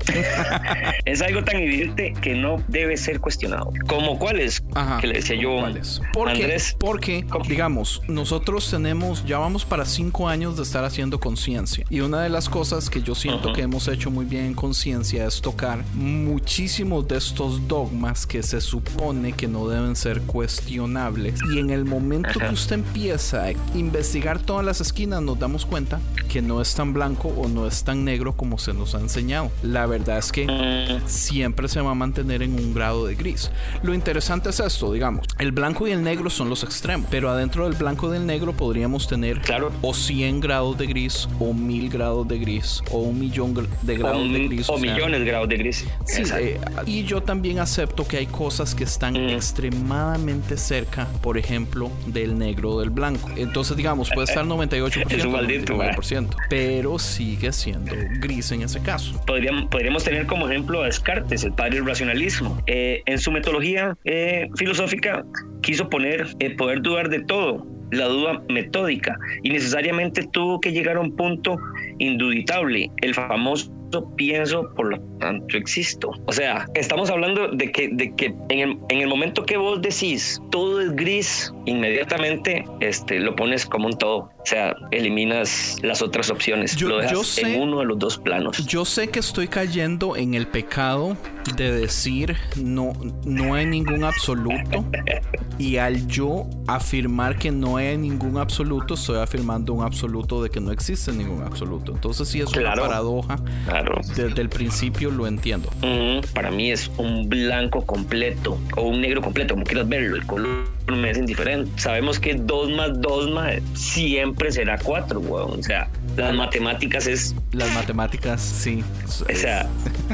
es 1.04 1.22
algo 1.22 1.44
tan 1.44 1.58
evidente 1.58 2.14
que 2.20 2.34
no 2.34 2.56
debe 2.66 2.96
ser 2.96 3.20
cuestionado. 3.20 3.70
¿Como 3.86 4.18
cuáles? 4.18 4.60
Que 5.00 5.06
le 5.06 5.14
decía 5.14 5.36
yo. 5.36 5.58
¿Cuáles? 5.60 6.00
Porque, 6.12 6.42
Andrés. 6.42 6.76
porque, 6.80 7.24
digamos, 7.46 8.02
nosotros 8.08 8.68
tenemos, 8.68 9.24
ya 9.24 9.38
vamos 9.38 9.64
para 9.64 9.84
cinco 9.84 10.28
años 10.28 10.56
de 10.56 10.64
estar 10.64 10.84
haciendo 10.84 11.20
conciencia. 11.20 11.84
Y 11.90 12.00
una 12.08 12.22
de 12.22 12.30
las 12.30 12.48
cosas 12.48 12.88
que 12.88 13.02
yo 13.02 13.14
siento 13.14 13.52
que 13.52 13.60
hemos 13.60 13.86
hecho 13.86 14.10
muy 14.10 14.24
bien 14.24 14.46
en 14.46 14.54
conciencia 14.54 15.26
es 15.26 15.42
tocar 15.42 15.84
muchísimos 15.94 17.06
de 17.06 17.18
estos 17.18 17.68
dogmas 17.68 18.26
que 18.26 18.42
se 18.42 18.62
supone 18.62 19.32
que 19.34 19.46
no 19.46 19.68
deben 19.68 19.94
ser 19.94 20.22
cuestionables. 20.22 21.38
Y 21.52 21.58
en 21.58 21.68
el 21.68 21.84
momento 21.84 22.38
que 22.40 22.48
usted 22.48 22.76
empieza 22.76 23.44
a 23.44 23.52
investigar 23.76 24.38
todas 24.40 24.64
las 24.64 24.80
esquinas, 24.80 25.20
nos 25.20 25.38
damos 25.38 25.66
cuenta 25.66 26.00
que 26.30 26.40
no 26.40 26.62
es 26.62 26.74
tan 26.74 26.94
blanco 26.94 27.28
o 27.28 27.46
no 27.46 27.66
es 27.66 27.84
tan 27.84 28.04
negro 28.04 28.34
como 28.34 28.56
se 28.56 28.72
nos 28.72 28.94
ha 28.94 29.00
enseñado. 29.00 29.50
La 29.62 29.84
verdad 29.86 30.18
es 30.18 30.32
que 30.32 30.46
Mm, 30.48 31.06
siempre 31.06 31.68
se 31.68 31.80
va 31.82 31.90
a 31.90 31.94
mantener 31.94 32.42
en 32.42 32.54
un 32.54 32.72
grado 32.72 33.04
de 33.06 33.14
gris. 33.16 33.50
Lo 33.82 33.92
interesante 33.92 34.48
es 34.48 34.60
esto, 34.60 34.92
digamos, 34.92 35.26
el 35.38 35.52
blanco 35.52 35.86
y 35.86 35.90
el 35.90 36.02
negro 36.02 36.30
son 36.30 36.48
los 36.48 36.62
extremos, 36.64 37.06
pero 37.10 37.28
adentro 37.28 37.64
del 37.68 37.74
blanco 37.74 38.08
y 38.08 38.12
del 38.12 38.24
negro 38.26 38.54
podríamos 38.54 39.06
tener 39.08 39.40
Claro. 39.42 39.70
o 39.82 39.92
100 39.92 40.40
grados 40.40 40.78
de 40.78 40.86
gris, 40.86 41.28
o 41.38 41.52
1000 41.52 41.90
grados 41.90 41.97
de 41.98 42.38
gris, 42.38 42.82
o 42.92 43.00
un 43.00 43.18
millón 43.18 43.54
de 43.54 43.94
o, 43.94 43.98
grados 43.98 44.32
de 44.32 44.46
gris. 44.46 44.68
o 44.70 44.78
sea, 44.78 44.92
millones 44.92 45.20
de 45.20 45.26
grados 45.26 45.48
de 45.48 45.56
gris. 45.56 45.86
Sí, 46.06 46.22
eh, 46.38 46.58
y 46.86 47.02
yo 47.04 47.20
también 47.22 47.58
acepto 47.58 48.06
que 48.06 48.18
hay 48.18 48.26
cosas 48.26 48.74
que 48.74 48.84
están 48.84 49.14
Mm. 49.14 49.30
extremadamente 49.30 50.56
cerca, 50.56 51.06
por 51.22 51.38
ejemplo, 51.38 51.90
del 52.06 52.38
negro 52.38 52.70
o 52.72 52.80
del 52.80 52.90
blanco. 52.90 53.28
Entonces, 53.36 53.76
digamos, 53.76 54.10
puede 54.14 54.26
estar 54.26 54.44
98%, 54.44 55.16
Es 55.16 55.24
un 55.24 55.32
maldito, 55.32 55.74
99%, 55.74 56.36
pero 56.48 56.98
sigue 56.98 57.52
siendo 57.52 57.94
gris 58.20 58.52
en 58.52 58.62
ese 58.62 58.80
caso. 58.80 59.20
Podríamos, 59.26 59.66
podríamos 59.66 60.04
tener 60.04 60.26
como 60.26 60.48
ejemplo 60.48 60.82
a 60.82 60.86
Descartes, 60.86 61.44
el 61.44 61.52
padre 61.52 61.76
del 61.76 61.86
racionalismo. 61.86 62.62
Eh, 62.66 63.02
en 63.06 63.18
su 63.18 63.30
metodología 63.32 63.96
eh, 64.04 64.48
filosófica 64.56 65.24
quiso 65.62 65.88
poner 65.88 66.26
el 66.38 66.56
poder 66.56 66.82
dudar 66.82 67.08
de 67.08 67.20
todo, 67.20 67.66
la 67.90 68.06
duda 68.06 68.42
metódica, 68.48 69.16
y 69.42 69.50
necesariamente 69.50 70.26
tuvo 70.30 70.60
que 70.60 70.72
llegar 70.72 70.96
a 70.96 71.00
un 71.00 71.16
punto 71.16 71.58
induditable, 71.98 72.90
el 73.02 73.14
famoso 73.14 73.70
pienso, 74.16 74.68
por 74.74 74.90
lo 74.90 75.00
tanto 75.18 75.56
existo. 75.56 76.10
O 76.26 76.32
sea, 76.32 76.66
estamos 76.74 77.10
hablando 77.10 77.48
de 77.48 77.70
que, 77.72 77.88
de 77.92 78.14
que 78.14 78.34
en, 78.48 78.58
el, 78.58 78.78
en 78.88 79.00
el 79.00 79.08
momento 79.08 79.44
que 79.44 79.56
vos 79.56 79.80
decís 79.80 80.40
todo 80.50 80.80
es 80.80 80.94
gris, 80.94 81.52
inmediatamente 81.66 82.64
este, 82.80 83.18
lo 83.18 83.34
pones 83.34 83.64
como 83.66 83.86
un 83.86 83.98
todo. 83.98 84.30
O 84.48 84.50
sea, 84.50 84.74
eliminas 84.92 85.76
las 85.82 86.00
otras 86.00 86.30
opciones. 86.30 86.74
Yo- 86.74 86.88
lo 86.88 86.96
dejas 86.96 87.12
yo 87.12 87.22
sé- 87.22 87.54
en 87.54 87.60
uno 87.60 87.80
de 87.80 87.84
los 87.84 87.98
dos 87.98 88.16
planos. 88.16 88.64
Yo 88.64 88.86
sé 88.86 89.08
que 89.08 89.18
estoy 89.18 89.46
cayendo 89.46 90.16
en 90.16 90.32
el 90.32 90.46
pecado 90.46 91.18
de 91.54 91.70
decir 91.70 92.34
no, 92.56 92.94
no 93.26 93.52
hay 93.52 93.66
ningún 93.66 94.04
absoluto. 94.04 94.84
Y 95.58 95.76
al 95.78 96.06
yo 96.06 96.46
afirmar 96.68 97.36
que 97.36 97.50
no 97.50 97.76
hay 97.78 97.98
ningún 97.98 98.38
absoluto, 98.38 98.94
estoy 98.94 99.18
afirmando 99.18 99.72
un 99.74 99.82
absoluto 99.84 100.40
de 100.42 100.48
que 100.50 100.60
no 100.60 100.70
existe 100.70 101.10
ningún 101.12 101.42
absoluto. 101.42 101.92
Entonces 101.92 102.28
sí 102.28 102.40
es 102.40 102.48
Claro. 102.48 102.82
una 102.84 102.88
paradoja. 102.90 103.36
Claro. 103.66 104.00
Desde 104.16 104.40
el 104.40 104.48
principio 104.48 105.10
lo 105.10 105.26
entiendo. 105.26 105.68
Mm, 105.82 106.20
para 106.32 106.50
mí 106.52 106.70
es 106.70 106.90
un 106.96 107.28
blanco 107.28 107.84
completo 107.84 108.56
o 108.76 108.82
un 108.82 109.00
negro 109.02 109.20
completo, 109.20 109.54
como 109.54 109.66
quieras 109.66 109.88
verlo. 109.88 110.14
El 110.16 110.24
color 110.26 110.77
me 110.96 111.10
es 111.10 111.18
indiferente. 111.18 111.70
Sabemos 111.80 112.18
que 112.18 112.34
2 112.34 112.70
más 112.70 113.00
2 113.00 113.30
más 113.30 113.54
siempre 113.74 114.50
será 114.52 114.78
4, 114.78 115.20
weón. 115.20 115.60
O 115.60 115.62
sea, 115.62 115.88
las 116.16 116.34
matemáticas 116.34 117.06
es. 117.06 117.34
Las 117.52 117.72
matemáticas, 117.74 118.40
sí. 118.40 118.82
O 119.06 119.34
sea, 119.34 119.68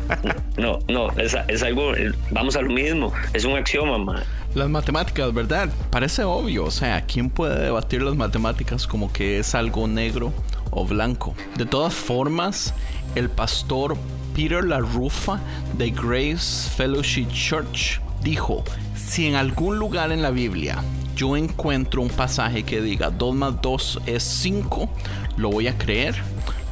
no, 0.57 0.79
no, 0.89 1.11
es, 1.19 1.37
es 1.49 1.63
algo. 1.63 1.95
eh, 1.97 2.13
Vamos 2.31 2.57
a 2.57 2.63
lo 2.63 2.71
mismo. 2.71 3.13
Es 3.33 3.45
un 3.45 3.57
axioma, 3.57 3.99
man. 3.99 4.23
Las 4.55 4.69
matemáticas, 4.69 5.33
¿verdad? 5.35 5.69
Parece 5.91 6.23
obvio. 6.25 6.65
O 6.65 6.71
sea, 6.71 7.05
¿quién 7.07 7.31
puede 7.31 7.61
debatir 7.65 8.03
las 8.03 8.15
matemáticas 8.15 8.87
como 8.87 9.13
que 9.13 9.39
es 9.41 9.55
algo 9.55 9.89
negro 9.89 10.33
o 10.71 10.85
blanco? 10.85 11.35
De 11.57 11.67
todas 11.67 11.93
formas, 11.95 12.73
el 13.15 13.29
pastor 13.31 13.97
Peter 14.35 14.65
LaRufa 14.65 15.41
de 15.79 15.91
Grace 15.91 16.69
Fellowship 16.77 17.27
Church 17.33 18.01
dijo, 18.23 18.65
si 19.07 19.27
en 19.27 19.35
algún 19.35 19.79
lugar 19.79 20.13
en 20.13 20.23
la 20.23 20.31
Biblia 20.31 20.83
yo 21.15 21.37
encuentro 21.37 22.03
un 22.03 22.09
pasaje 22.09 22.65
que 22.65 22.81
diga 22.81 23.11
2 23.11 23.35
más 23.35 23.63
2 23.63 24.01
es 24.07 24.23
5, 24.25 24.89
lo 25.37 25.51
voy 25.51 25.69
a 25.69 25.79
creer, 25.79 26.17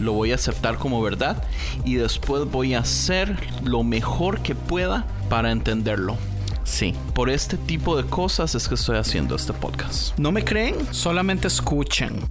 lo 0.00 0.14
voy 0.14 0.32
a 0.32 0.34
aceptar 0.34 0.78
como 0.78 1.00
verdad 1.00 1.44
y 1.84 1.94
después 1.94 2.50
voy 2.50 2.74
a 2.74 2.80
hacer 2.80 3.36
lo 3.62 3.84
mejor 3.84 4.40
que 4.40 4.56
pueda 4.56 5.06
para 5.28 5.52
entenderlo. 5.52 6.16
Sí, 6.64 6.94
por 7.14 7.30
este 7.30 7.56
tipo 7.56 7.96
de 7.96 8.08
cosas 8.08 8.54
es 8.54 8.68
que 8.68 8.74
estoy 8.74 8.96
haciendo 8.96 9.36
este 9.36 9.52
podcast. 9.52 10.18
¿No 10.18 10.32
me 10.32 10.44
creen? 10.44 10.74
Solamente 10.92 11.46
escuchen. 11.46 12.28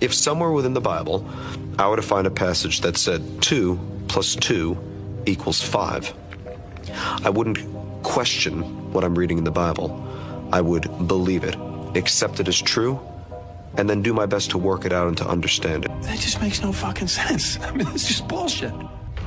If 0.00 0.12
somewhere 0.12 0.52
within 0.52 0.74
the 0.74 0.80
Bible 0.80 1.24
I 1.78 1.88
were 1.88 1.96
to 1.96 2.02
find 2.02 2.26
a 2.26 2.30
passage 2.30 2.82
that 2.82 2.96
said 2.96 3.22
2 3.40 3.78
plus 4.06 4.36
2 4.36 4.76
equals 5.26 5.60
5, 5.60 6.12
I 7.24 7.30
wouldn't 7.30 7.58
question 8.02 8.85
what 8.96 9.04
I'm 9.04 9.14
reading 9.14 9.36
in 9.36 9.44
the 9.44 9.50
Bible. 9.50 9.88
I 10.50 10.62
would 10.62 10.88
believe 11.06 11.44
it, 11.44 11.54
accept 11.94 12.40
it 12.40 12.48
as 12.48 12.60
true, 12.60 12.98
and 13.76 13.90
then 13.90 14.00
do 14.00 14.14
my 14.14 14.24
best 14.24 14.50
to 14.52 14.58
work 14.58 14.86
it 14.86 14.92
out 14.92 15.06
and 15.06 15.16
to 15.18 15.28
understand 15.28 15.84
it. 15.84 15.90
That 16.02 16.18
just 16.18 16.40
makes 16.40 16.62
no 16.62 16.72
fucking 16.72 17.08
sense. 17.08 17.60
I 17.66 17.72
mean, 17.72 17.86
it's 17.88 18.08
just 18.08 18.26
bullshit. 18.26 18.72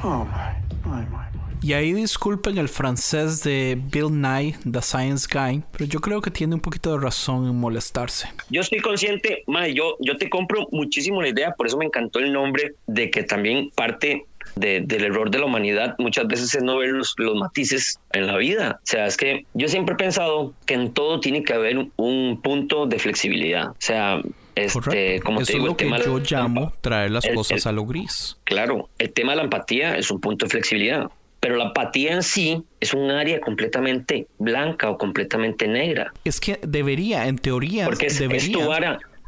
Oh 0.03 0.25
my, 0.25 0.55
my, 0.85 1.05
my. 1.05 1.25
Y 1.61 1.73
ahí 1.73 1.91
disculpen 1.91 2.57
el 2.57 2.69
francés 2.69 3.43
de 3.43 3.77
Bill 3.91 4.09
Nye, 4.09 4.55
The 4.63 4.81
Science 4.81 5.27
Guy, 5.29 5.61
pero 5.71 5.83
yo 5.85 5.99
creo 5.99 6.21
que 6.21 6.31
tiene 6.31 6.55
un 6.55 6.61
poquito 6.61 6.93
de 6.93 6.99
razón 6.99 7.47
en 7.47 7.59
molestarse. 7.59 8.29
Yo 8.49 8.61
estoy 8.61 8.79
consciente, 8.79 9.43
yo, 9.75 9.97
yo 9.99 10.15
te 10.15 10.29
compro 10.29 10.69
muchísimo 10.71 11.21
la 11.21 11.27
idea, 11.27 11.51
por 11.51 11.67
eso 11.67 11.77
me 11.77 11.83
encantó 11.83 12.19
el 12.19 12.31
nombre, 12.31 12.75
de 12.87 13.11
que 13.11 13.23
también 13.23 13.71
parte 13.75 14.25
de- 14.55 14.81
del 14.81 15.03
error 15.05 15.29
de 15.31 15.39
la 15.39 15.45
humanidad 15.45 15.95
muchas 15.99 16.27
veces 16.27 16.53
es 16.55 16.63
no 16.63 16.77
ver 16.77 16.89
los, 16.89 17.13
los 17.17 17.35
matices 17.35 17.99
en 18.13 18.27
la 18.27 18.37
vida. 18.37 18.79
O 18.83 18.85
sea, 18.85 19.05
es 19.07 19.17
que 19.17 19.45
yo 19.53 19.67
siempre 19.67 19.93
he 19.93 19.97
pensado 19.97 20.53
que 20.65 20.73
en 20.73 20.93
todo 20.93 21.19
tiene 21.19 21.43
que 21.43 21.53
haber 21.53 21.77
un, 21.77 21.91
un 21.97 22.41
punto 22.41 22.85
de 22.85 22.99
flexibilidad. 22.99 23.69
O 23.69 23.75
sea, 23.79 24.21
este, 24.55 24.73
Correcto. 24.79 25.25
como 25.25 25.41
Eso 25.41 25.45
te 25.47 25.51
es 25.53 25.55
digo, 25.55 25.65
lo 25.67 25.71
el 25.71 25.77
que 25.77 25.85
tema 25.85 25.99
yo 25.99 26.19
llamo 26.19 26.73
traer 26.81 27.11
las 27.11 27.25
el- 27.25 27.35
cosas 27.35 27.65
el- 27.65 27.69
a 27.69 27.71
lo 27.73 27.85
gris. 27.85 28.37
Claro, 28.43 28.89
el 28.97 29.11
tema 29.11 29.31
de 29.33 29.37
la 29.37 29.43
empatía 29.43 29.95
es 29.95 30.11
un 30.11 30.19
punto 30.19 30.45
de 30.45 30.49
flexibilidad, 30.49 31.07
pero 31.39 31.55
la 31.55 31.65
empatía 31.65 32.11
en 32.13 32.23
sí 32.23 32.61
es 32.81 32.93
un 32.93 33.09
área 33.11 33.39
completamente 33.39 34.27
blanca 34.39 34.89
o 34.89 34.97
completamente 34.97 35.67
negra. 35.67 36.11
Es 36.25 36.41
que 36.41 36.59
debería, 36.61 37.27
en 37.27 37.37
teoría, 37.37 37.85
Porque 37.85 38.07
es, 38.07 38.13
es 38.13 38.19
debería. 38.19 38.51
tu. 38.57 38.69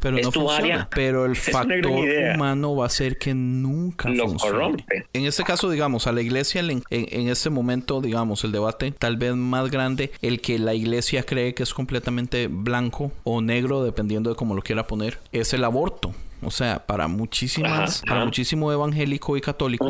Pero 0.01 0.17
es 0.17 0.25
no 0.25 0.31
tu 0.31 0.41
funciona. 0.41 0.63
área. 0.73 0.89
Pero 0.93 1.25
el 1.25 1.35
factor 1.37 1.85
humano 1.87 2.75
va 2.75 2.87
a 2.87 2.89
ser 2.89 3.17
que 3.17 3.33
nunca 3.33 4.09
Lo 4.09 4.27
funcione. 4.27 4.51
corrompe. 4.53 5.05
En 5.13 5.25
este 5.25 5.43
caso, 5.43 5.69
digamos, 5.69 6.07
a 6.07 6.11
la 6.11 6.21
iglesia 6.21 6.61
le- 6.63 6.73
en, 6.73 6.83
en 6.89 7.29
este 7.29 7.49
momento, 7.49 8.01
digamos, 8.01 8.43
el 8.43 8.51
debate 8.51 8.91
tal 8.91 9.15
vez 9.17 9.35
más 9.35 9.71
grande, 9.71 10.11
el 10.21 10.41
que 10.41 10.59
la 10.59 10.73
iglesia 10.73 11.23
cree 11.23 11.53
que 11.53 11.63
es 11.63 11.73
completamente 11.73 12.47
blanco 12.47 13.11
o 13.23 13.41
negro, 13.41 13.83
dependiendo 13.83 14.29
de 14.31 14.35
cómo 14.35 14.55
lo 14.55 14.61
quiera 14.61 14.87
poner, 14.87 15.19
es 15.31 15.53
el 15.53 15.63
aborto. 15.63 16.13
O 16.43 16.49
sea, 16.51 16.85
para 16.85 17.07
muchísimas, 17.07 17.97
Ajá, 17.97 18.05
para 18.05 18.15
ajá. 18.17 18.25
muchísimo 18.25 18.71
evangélico 18.71 19.37
y 19.37 19.41
católico, 19.41 19.89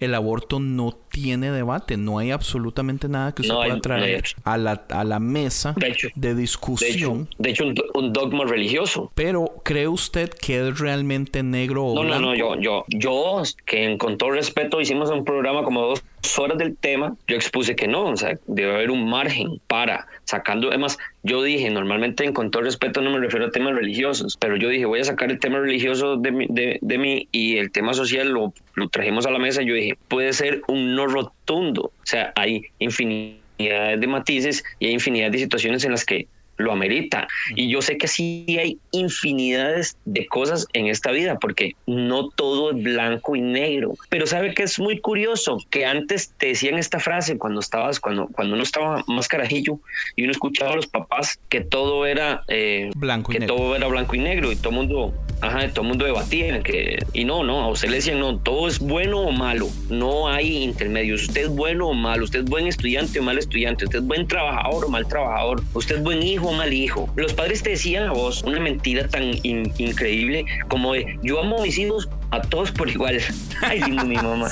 el 0.00 0.14
aborto 0.14 0.58
no 0.60 0.92
tiene 1.10 1.50
debate, 1.50 1.96
no 1.96 2.18
hay 2.18 2.30
absolutamente 2.30 3.08
nada 3.08 3.32
que 3.34 3.42
usted 3.42 3.54
No 3.54 3.60
pueda 3.60 3.74
hay- 3.74 3.80
traer 3.80 4.24
a 4.44 4.56
la, 4.56 4.84
a 4.90 5.04
la 5.04 5.20
mesa 5.20 5.74
De 5.76 5.88
hecho, 5.88 6.08
de 6.14 6.34
De 6.34 6.40
discusión. 6.40 7.28
hecho, 7.30 7.36
de 7.38 7.50
hecho 7.50 7.64
un, 7.66 7.74
do- 7.74 7.84
un 7.94 8.12
dogma 8.12 8.44
religioso. 8.44 9.10
Pero 9.14 9.54
¿cree 9.64 9.88
usted 9.88 10.30
que 10.30 10.68
es 10.68 10.78
realmente 10.78 11.42
negro 11.42 11.84
o 11.86 11.94
No, 11.94 12.04
no, 12.04 12.18
no, 12.20 12.34
yo, 12.34 12.58
yo, 12.60 12.84
yo, 12.88 13.42
que 13.64 13.96
con 13.98 14.18
todo 14.18 14.30
respeto 14.32 14.80
hicimos 14.80 15.10
un 15.10 15.24
programa 15.24 15.62
como 15.64 15.82
dos 15.82 16.02
horas 16.38 16.58
del 16.58 16.76
tema, 16.76 17.16
yo 17.26 17.36
expuse 17.36 17.74
que 17.74 17.88
no, 17.88 18.04
o 18.04 18.16
sea, 18.16 18.38
debe 18.46 18.74
haber 18.74 18.90
un 18.90 19.08
margen 19.08 19.60
para, 19.66 20.06
sacando, 20.24 20.68
además, 20.68 20.98
yo 21.22 21.42
dije, 21.42 21.68
normalmente 21.70 22.24
en 22.24 22.32
con 22.32 22.50
todo 22.50 22.62
respeto 22.62 23.00
no 23.00 23.10
me 23.10 23.18
refiero 23.18 23.46
a 23.46 23.50
temas 23.50 23.74
religiosos, 23.74 24.36
pero 24.38 24.56
yo 24.56 24.68
dije, 24.68 24.84
voy 24.84 25.00
a 25.00 25.04
sacar 25.04 25.30
el 25.30 25.38
tema 25.38 25.58
religioso 25.58 26.16
de 26.16 26.30
mí, 26.30 26.46
de, 26.48 26.78
de 26.80 26.98
mí 26.98 27.28
y 27.32 27.56
el 27.58 27.70
tema 27.70 27.94
social 27.94 28.28
lo, 28.28 28.52
lo 28.74 28.88
trajimos 28.88 29.26
a 29.26 29.30
la 29.30 29.38
mesa 29.38 29.62
yo 29.62 29.74
dije, 29.74 29.96
puede 30.08 30.32
ser 30.32 30.62
un 30.68 30.94
no 30.94 31.06
rotundo, 31.06 31.82
o 31.82 32.06
sea, 32.06 32.32
hay 32.36 32.62
infinidad 32.78 33.98
de 33.98 34.06
matices 34.06 34.64
y 34.78 34.86
hay 34.86 34.92
infinidad 34.92 35.30
de 35.30 35.38
situaciones 35.38 35.84
en 35.84 35.92
las 35.92 36.04
que 36.04 36.26
lo 36.62 36.72
amerita. 36.72 37.28
Y 37.54 37.70
yo 37.70 37.82
sé 37.82 37.98
que 37.98 38.08
sí 38.08 38.46
hay 38.58 38.78
infinidades 38.92 39.96
de 40.04 40.26
cosas 40.26 40.66
en 40.72 40.86
esta 40.86 41.10
vida, 41.10 41.38
porque 41.38 41.74
no 41.86 42.28
todo 42.30 42.70
es 42.70 42.82
blanco 42.82 43.36
y 43.36 43.40
negro. 43.40 43.94
Pero 44.08 44.26
sabe 44.26 44.54
que 44.54 44.62
es 44.62 44.78
muy 44.78 45.00
curioso 45.00 45.58
que 45.70 45.84
antes 45.84 46.32
te 46.38 46.48
decían 46.48 46.78
esta 46.78 46.98
frase 46.98 47.38
cuando 47.38 47.60
estabas, 47.60 48.00
cuando, 48.00 48.28
cuando 48.28 48.54
uno 48.54 48.62
estaba 48.62 49.04
más 49.06 49.28
carajillo 49.28 49.78
y 50.16 50.24
uno 50.24 50.32
escuchaba 50.32 50.72
a 50.72 50.76
los 50.76 50.86
papás 50.86 51.38
que 51.48 51.60
todo 51.60 52.06
era 52.06 52.42
eh, 52.48 52.90
blanco 52.94 53.32
y 53.32 53.38
que 53.38 53.46
todo 53.46 53.76
era 53.76 53.86
blanco 53.86 54.14
y 54.14 54.20
negro 54.20 54.52
y 54.52 54.56
todo 54.56 54.72
mundo, 54.72 55.14
ajá, 55.42 55.68
todo 55.68 55.84
mundo 55.84 56.04
debatía 56.04 56.62
que 56.62 56.98
y 57.12 57.24
no, 57.24 57.42
no, 57.42 57.62
a 57.62 57.68
usted 57.68 57.88
le 57.88 57.96
decían 57.96 58.20
no, 58.20 58.38
todo 58.38 58.68
es 58.68 58.78
bueno 58.78 59.20
o 59.20 59.32
malo, 59.32 59.68
no 59.90 60.28
hay 60.28 60.62
intermedios. 60.62 61.22
Usted 61.22 61.42
es 61.42 61.48
bueno 61.48 61.88
o 61.88 61.94
malo, 61.94 62.24
usted 62.24 62.40
es 62.40 62.44
buen 62.44 62.66
estudiante 62.66 63.18
o 63.18 63.22
mal 63.22 63.38
estudiante, 63.38 63.84
usted 63.84 63.98
es 63.98 64.04
buen 64.04 64.26
trabajador 64.26 64.84
o 64.84 64.88
mal 64.88 65.06
trabajador, 65.06 65.62
usted 65.74 65.96
es 65.96 66.02
buen 66.02 66.22
hijo 66.22 66.52
mal 66.52 66.72
hijo. 66.72 67.12
Los 67.16 67.34
padres 67.34 67.62
te 67.62 67.70
decían 67.70 68.08
a 68.08 68.12
vos 68.12 68.42
una 68.44 68.60
mentira 68.60 69.08
tan 69.08 69.32
increíble 69.42 70.44
como 70.68 70.94
de 70.94 71.18
yo 71.22 71.40
amo 71.40 71.58
a 71.58 71.62
mis 71.62 71.76
hijos 71.78 72.08
a 72.30 72.40
todos 72.40 72.70
por 72.70 72.88
igual. 72.88 73.20
Ay, 73.62 73.80
lindo 73.80 74.04
mi 74.04 74.16
mamá. 74.16 74.48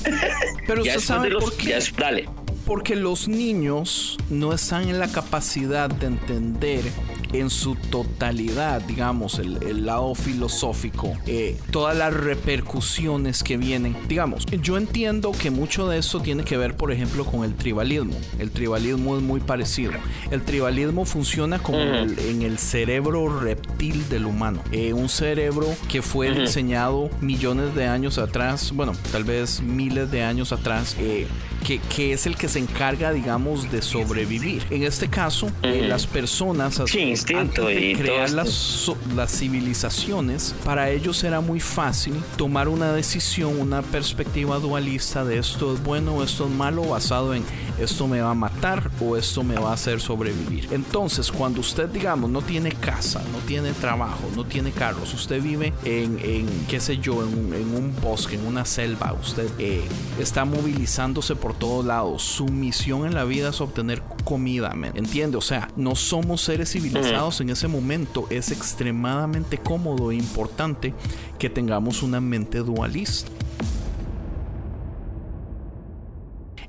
Pero 0.66 0.82
usted 0.82 1.00
sabe 1.00 1.30
por 1.30 1.56
qué. 1.56 1.78
dale. 1.98 2.28
Porque 2.64 2.94
los 2.94 3.26
niños 3.26 4.18
no 4.30 4.52
están 4.52 4.88
en 4.88 4.98
la 5.00 5.10
capacidad 5.10 5.90
de 5.90 6.06
entender 6.06 6.82
en 7.32 7.50
su 7.50 7.74
totalidad, 7.74 8.80
digamos, 8.82 9.38
el, 9.38 9.86
lado 9.86 10.14
filosófico, 10.14 11.12
eh, 11.26 11.58
todas 11.70 11.96
las 11.96 12.14
repercusiones 12.14 13.42
que 13.42 13.56
vienen. 13.56 13.96
Digamos, 14.08 14.46
yo 14.46 14.76
entiendo 14.76 15.32
que 15.32 15.50
mucho 15.50 15.88
de 15.88 15.98
eso 15.98 16.20
tiene 16.20 16.44
que 16.44 16.56
ver, 16.56 16.76
por 16.76 16.92
ejemplo, 16.92 17.24
con 17.24 17.44
el 17.44 17.54
tribalismo. 17.54 18.14
El 18.38 18.50
tribalismo 18.50 19.16
es 19.16 19.22
muy 19.22 19.40
parecido. 19.40 19.92
El 20.30 20.42
tribalismo 20.42 21.04
funciona 21.04 21.58
como 21.58 21.78
en 21.78 22.42
el 22.42 22.58
cerebro 22.58 23.40
reptil 23.40 24.08
del 24.08 24.26
humano. 24.26 24.62
Eh, 24.70 24.92
un 24.92 25.08
cerebro 25.08 25.66
que 25.88 26.02
fue 26.02 26.30
diseñado 26.30 27.10
millones 27.20 27.74
de 27.74 27.86
años 27.86 28.18
atrás, 28.18 28.72
bueno, 28.72 28.92
tal 29.10 29.24
vez 29.24 29.60
miles 29.62 30.10
de 30.10 30.22
años 30.22 30.52
atrás, 30.52 30.96
eh, 30.98 31.26
que, 31.66 31.78
que, 31.78 32.12
es 32.12 32.26
el 32.26 32.36
que 32.36 32.48
se 32.48 32.58
encarga, 32.58 33.12
digamos, 33.12 33.70
de 33.70 33.82
sobrevivir. 33.82 34.62
En 34.70 34.82
este 34.82 35.08
caso, 35.08 35.50
las 35.62 36.06
personas 36.06 36.80
y 37.30 37.94
crear 37.94 38.30
las, 38.30 38.90
las 39.14 39.38
civilizaciones, 39.38 40.54
para 40.64 40.90
ellos 40.90 41.22
era 41.24 41.40
muy 41.40 41.60
fácil 41.60 42.14
tomar 42.36 42.68
una 42.68 42.92
decisión, 42.92 43.60
una 43.60 43.82
perspectiva 43.82 44.58
dualista 44.58 45.24
de 45.24 45.38
esto 45.38 45.74
es 45.74 45.82
bueno 45.82 46.14
o 46.14 46.24
esto 46.24 46.46
es 46.46 46.50
malo, 46.50 46.82
basado 46.82 47.34
en 47.34 47.44
esto 47.78 48.08
me 48.08 48.20
va 48.20 48.30
a 48.30 48.34
matar 48.34 48.90
o 49.00 49.16
esto 49.16 49.42
me 49.42 49.54
va 49.54 49.70
a 49.70 49.74
hacer 49.74 50.00
sobrevivir. 50.00 50.68
Entonces, 50.70 51.30
cuando 51.30 51.60
usted, 51.60 51.88
digamos, 51.88 52.30
no 52.30 52.42
tiene 52.42 52.72
casa, 52.72 53.22
no 53.32 53.38
tiene 53.46 53.72
trabajo, 53.72 54.22
no 54.34 54.44
tiene 54.44 54.70
carros, 54.72 55.12
usted 55.14 55.42
vive 55.42 55.72
en, 55.84 56.18
en 56.22 56.46
qué 56.68 56.80
sé 56.80 56.98
yo, 56.98 57.22
en 57.22 57.28
un, 57.28 57.54
en 57.54 57.74
un, 57.74 57.94
bosque, 58.00 58.36
en 58.36 58.46
una 58.46 58.64
selva, 58.64 59.12
usted 59.12 59.48
eh, 59.58 59.82
está 60.18 60.44
movilizándose 60.44 61.36
por 61.36 61.54
todos 61.54 61.84
lados. 61.84 62.22
Su 62.22 62.46
misión 62.46 63.06
en 63.06 63.14
la 63.14 63.24
vida 63.24 63.50
es 63.50 63.60
obtener 63.60 64.02
comida, 64.24 64.74
¿me 64.74 64.88
entiende? 64.88 65.36
O 65.36 65.42
sea, 65.42 65.68
no 65.76 65.94
somos 65.94 66.40
seres 66.42 66.72
civilizados 66.72 67.40
en 67.40 67.50
ese 67.50 67.68
momento. 67.68 68.26
Es 68.30 68.50
extremadamente 68.50 69.58
cómodo 69.58 70.10
e 70.10 70.16
importante 70.16 70.94
que 71.38 71.50
tengamos 71.50 72.02
una 72.02 72.20
mente 72.20 72.58
dualista. 72.58 73.30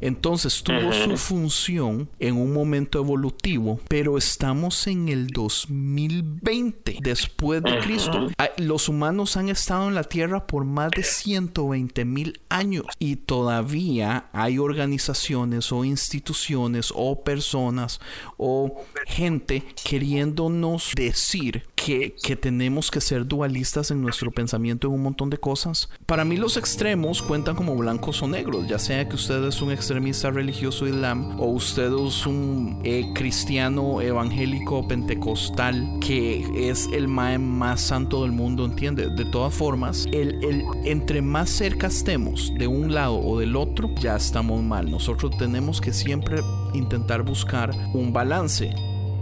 Entonces 0.03 0.61
tuvo 0.63 0.91
su 0.91 1.15
función 1.15 2.09
en 2.19 2.35
un 2.35 2.51
momento 2.51 2.99
evolutivo, 2.99 3.79
pero 3.87 4.17
estamos 4.17 4.85
en 4.87 5.07
el 5.07 5.27
2020 5.27 6.97
después 7.01 7.63
de 7.63 7.79
Cristo. 7.79 8.27
Ah, 8.37 8.49
los 8.57 8.89
humanos 8.89 9.37
han 9.37 9.47
estado 9.47 9.87
en 9.87 9.95
la 9.95 10.03
Tierra 10.03 10.45
por 10.45 10.65
más 10.65 10.91
de 10.91 11.03
120 11.03 12.03
mil 12.03 12.41
años 12.49 12.85
y 12.99 13.15
todavía 13.15 14.25
hay 14.33 14.57
organizaciones 14.57 15.71
o 15.71 15.85
instituciones 15.85 16.91
o 16.93 17.23
personas 17.23 18.01
o 18.35 18.83
gente 19.05 19.63
queriéndonos 19.85 20.91
decir 20.97 21.63
que, 21.75 22.13
que 22.21 22.35
tenemos 22.35 22.91
que 22.91 22.99
ser 22.99 23.25
dualistas 23.25 23.89
en 23.91 24.01
nuestro 24.01 24.31
pensamiento 24.31 24.87
en 24.87 24.95
un 24.95 25.03
montón 25.03 25.29
de 25.29 25.37
cosas. 25.37 25.89
Para 26.05 26.25
mí 26.25 26.35
los 26.35 26.57
extremos 26.57 27.21
cuentan 27.21 27.55
como 27.55 27.73
blancos 27.77 28.21
o 28.21 28.27
negros, 28.27 28.67
ya 28.67 28.79
sea 28.79 29.07
que 29.07 29.15
usted 29.15 29.41
es 29.45 29.61
un 29.61 29.71
extremo 29.71 29.92
extremista 29.93 30.31
religioso 30.31 30.87
islam 30.87 31.39
o 31.39 31.45
usted 31.49 31.93
es 31.93 32.25
un 32.25 32.79
eh, 32.83 33.11
cristiano 33.13 34.01
evangélico 34.01 34.87
pentecostal 34.87 35.99
que 36.01 36.71
es 36.71 36.89
el 36.91 37.07
mae 37.07 37.37
más 37.37 37.79
santo 37.79 38.23
del 38.23 38.31
mundo, 38.31 38.65
¿entiende? 38.65 39.11
De 39.11 39.23
todas 39.25 39.53
formas, 39.53 40.07
el, 40.11 40.43
el, 40.43 40.63
entre 40.83 41.21
más 41.21 41.51
cerca 41.51 41.85
estemos 41.85 42.51
de 42.57 42.65
un 42.65 42.91
lado 42.91 43.19
o 43.19 43.37
del 43.37 43.55
otro, 43.55 43.87
ya 43.99 44.15
estamos 44.15 44.63
mal. 44.63 44.89
Nosotros 44.89 45.37
tenemos 45.37 45.79
que 45.79 45.93
siempre 45.93 46.41
intentar 46.73 47.21
buscar 47.21 47.69
un 47.93 48.11
balance. 48.11 48.73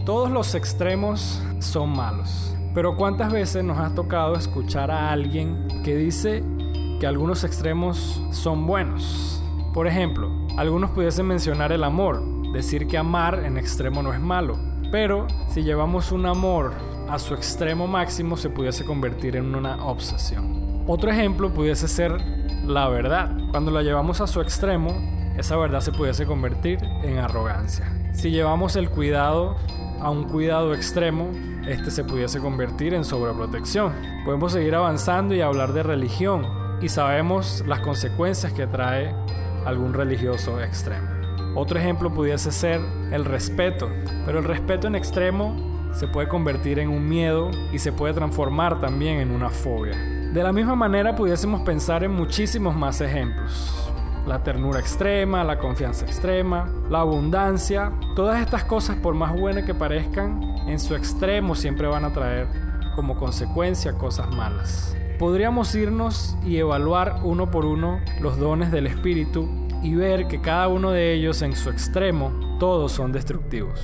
Todos 0.06 0.32
los 0.32 0.56
extremos 0.56 1.44
son 1.60 1.90
malos. 1.90 2.56
Pero 2.74 2.96
¿cuántas 2.96 3.34
veces 3.34 3.62
nos 3.66 3.78
ha 3.78 3.94
tocado 3.94 4.36
escuchar 4.36 4.90
a 4.90 5.12
alguien 5.12 5.68
que 5.84 5.98
dice 5.98 6.42
que 7.02 7.08
algunos 7.08 7.44
extremos 7.44 8.24
son 8.32 8.66
buenos? 8.66 9.41
Por 9.74 9.88
ejemplo, 9.88 10.30
algunos 10.58 10.92
pudiesen 10.92 11.28
mencionar 11.28 11.72
el 11.72 11.84
amor, 11.84 12.22
decir 12.52 12.88
que 12.88 12.98
amar 12.98 13.44
en 13.46 13.58
extremo 13.58 14.04
no 14.04 14.14
es 14.14 14.20
malo, 14.20 14.58
pero 14.92 15.28
si 15.48 15.64
llevamos 15.64 16.12
un 16.12 16.26
amor 16.26 16.74
a 17.10 17.18
su 17.18 17.34
extremo 17.34 17.88
máximo 17.88 18.36
se 18.36 18.50
pudiese 18.50 18.84
convertir 18.84 19.38
en 19.38 19.56
una 19.56 19.86
obsesión. 19.86 20.84
Otro 20.88 21.10
ejemplo 21.10 21.54
pudiese 21.54 21.88
ser 21.88 22.22
la 22.66 22.90
verdad. 22.90 23.32
Cuando 23.52 23.72
la 23.72 23.82
llevamos 23.82 24.20
a 24.20 24.28
su 24.28 24.42
extremo, 24.42 24.90
esa 25.38 25.56
verdad 25.56 25.80
se 25.80 25.94
pudiese 25.94 26.26
convertir 26.26 26.80
en 27.04 27.18
arrogancia. 27.18 27.86
Si 28.14 28.30
llevamos 28.30 28.76
el 28.76 28.90
cuidado 28.90 29.56
a 30.02 30.10
un 30.10 30.26
cuidado 30.26 30.74
extremo, 30.74 31.30
este 31.66 31.92
se 31.92 32.04
pudiese 32.04 32.40
convertir 32.40 32.94
en 32.94 33.06
sobreprotección. 33.06 33.94
Podemos 34.26 34.52
seguir 34.52 34.76
avanzando 34.76 35.34
y 35.34 35.42
hablar 35.42 35.72
de 35.72 35.84
religión 35.84 36.46
y 36.82 36.90
sabemos 36.90 37.64
las 37.68 37.80
consecuencias 37.80 38.52
que 38.52 38.68
trae 38.68 39.16
algún 39.66 39.94
religioso 39.94 40.62
extremo. 40.62 41.08
Otro 41.56 41.80
ejemplo 41.80 42.14
pudiese 42.14 42.52
ser 42.52 42.80
el 43.12 43.26
respeto, 43.26 43.90
pero 44.26 44.40
el 44.40 44.46
respeto 44.46 44.88
en 44.88 44.96
extremo 44.96 45.56
se 45.94 46.08
puede 46.08 46.30
convertir 46.30 46.80
en 46.80 46.90
un 46.90 47.08
miedo 47.08 47.52
y 47.74 47.80
se 47.80 47.92
puede 47.92 48.14
transformar 48.14 48.80
también 48.80 49.20
en 49.20 49.32
una 49.32 49.50
fobia. 49.50 49.98
De 50.34 50.44
la 50.44 50.54
misma 50.54 50.76
manera 50.76 51.14
pudiésemos 51.16 51.62
pensar 51.62 52.06
en 52.06 52.12
muchísimos 52.12 52.74
más 52.74 53.02
ejemplos. 53.02 53.90
La 54.26 54.42
ternura 54.44 54.80
extrema, 54.80 55.44
la 55.44 55.58
confianza 55.58 56.06
extrema, 56.06 56.70
la 56.90 57.00
abundancia, 57.00 57.92
todas 58.16 58.40
estas 58.40 58.64
cosas 58.64 58.96
por 58.98 59.14
más 59.14 59.34
buenas 59.38 59.66
que 59.66 59.74
parezcan, 59.74 60.42
en 60.68 60.80
su 60.80 60.96
extremo 60.96 61.56
siempre 61.56 61.88
van 61.88 62.06
a 62.06 62.14
traer 62.14 62.48
como 62.96 63.18
consecuencia 63.18 63.94
cosas 63.94 64.30
malas 64.34 64.96
podríamos 65.22 65.76
irnos 65.76 66.36
y 66.44 66.58
evaluar 66.58 67.20
uno 67.24 67.52
por 67.52 67.64
uno 67.64 68.02
los 68.20 68.40
dones 68.40 68.72
del 68.72 68.88
Espíritu 68.88 69.48
y 69.84 69.94
ver 69.94 70.28
que 70.28 70.42
cada 70.42 70.68
uno 70.68 70.90
de 70.90 71.14
ellos 71.14 71.44
en 71.44 71.56
su 71.56 71.70
extremo, 71.70 72.58
todos 72.60 72.92
son 72.92 73.12
destructivos. 73.12 73.80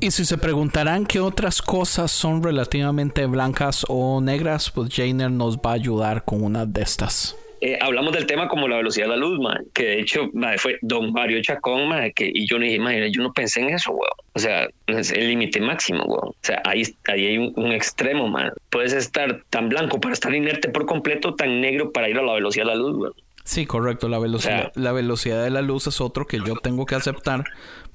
Y 0.00 0.10
si 0.10 0.26
se 0.26 0.36
preguntarán 0.36 1.06
qué 1.06 1.18
otras 1.18 1.62
cosas 1.62 2.12
son 2.12 2.42
relativamente 2.42 3.24
blancas 3.24 3.86
o 3.88 4.20
negras, 4.20 4.70
pues 4.70 4.94
Jainer 4.94 5.30
nos 5.30 5.56
va 5.56 5.70
a 5.70 5.74
ayudar 5.74 6.26
con 6.26 6.44
una 6.44 6.66
de 6.66 6.82
estas. 6.82 7.34
Eh, 7.66 7.78
hablamos 7.80 8.12
del 8.12 8.26
tema 8.26 8.46
como 8.46 8.68
la 8.68 8.76
velocidad 8.76 9.06
de 9.06 9.12
la 9.12 9.16
luz, 9.16 9.38
que 9.72 9.84
de 9.84 10.00
hecho 10.00 10.30
fue 10.58 10.78
Don 10.82 11.14
Mario 11.14 11.40
Chacón, 11.40 11.88
que, 12.14 12.30
y 12.30 12.46
yo 12.46 12.58
no 12.58 12.66
dije, 12.66 13.10
yo 13.10 13.22
no 13.22 13.32
pensé 13.32 13.62
en 13.62 13.70
eso, 13.70 13.92
weón. 13.92 14.12
O 14.34 14.38
sea, 14.38 14.68
es 14.86 15.10
el 15.12 15.28
límite 15.28 15.62
máximo, 15.62 16.04
weón. 16.04 16.28
O 16.28 16.36
sea, 16.42 16.60
ahí, 16.66 16.82
ahí 17.08 17.24
hay 17.24 17.38
un, 17.38 17.72
extremo, 17.72 18.28
man. 18.28 18.52
Puedes 18.68 18.92
estar 18.92 19.44
tan 19.48 19.70
blanco 19.70 19.98
para 19.98 20.12
estar 20.12 20.34
inerte 20.34 20.68
por 20.68 20.84
completo, 20.84 21.36
tan 21.36 21.62
negro 21.62 21.90
para 21.90 22.10
ir 22.10 22.18
a 22.18 22.22
la 22.22 22.34
velocidad 22.34 22.66
de 22.66 22.70
la 22.72 22.76
luz, 22.76 22.98
weón. 22.98 23.14
Sí, 23.44 23.64
correcto. 23.64 24.10
La 24.10 24.18
velocidad, 24.18 24.70
la 24.74 24.92
velocidad 24.92 25.42
de 25.42 25.48
la 25.48 25.62
luz 25.62 25.86
es 25.86 26.02
otro 26.02 26.26
que 26.26 26.40
yo 26.46 26.56
tengo 26.56 26.84
que 26.84 26.96
aceptar 26.96 27.44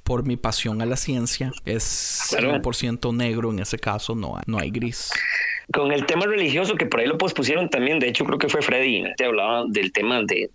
por 0.04 0.26
mi 0.26 0.36
pasión 0.36 0.82
a 0.82 0.88
la 0.88 0.96
ciencia. 0.96 1.52
Es 1.66 2.34
100% 2.34 3.16
negro 3.16 3.52
en 3.52 3.60
ese 3.60 3.78
caso, 3.78 4.16
no, 4.16 4.42
no 4.48 4.58
hay 4.58 4.72
gris 4.72 5.12
con 5.72 5.92
el 5.92 6.06
tema 6.06 6.26
religioso 6.26 6.76
que 6.76 6.86
por 6.86 7.00
ahí 7.00 7.08
lo 7.08 7.18
pospusieron 7.18 7.70
también, 7.70 8.00
de 8.00 8.08
hecho 8.08 8.26
creo 8.26 8.38
que 8.38 8.50
fue 8.50 8.62
Freddy, 8.62 9.04
te 9.18 9.26
hablaba 9.26 9.66
del 9.68 9.92
tema 9.92 10.22
de, 10.24 10.50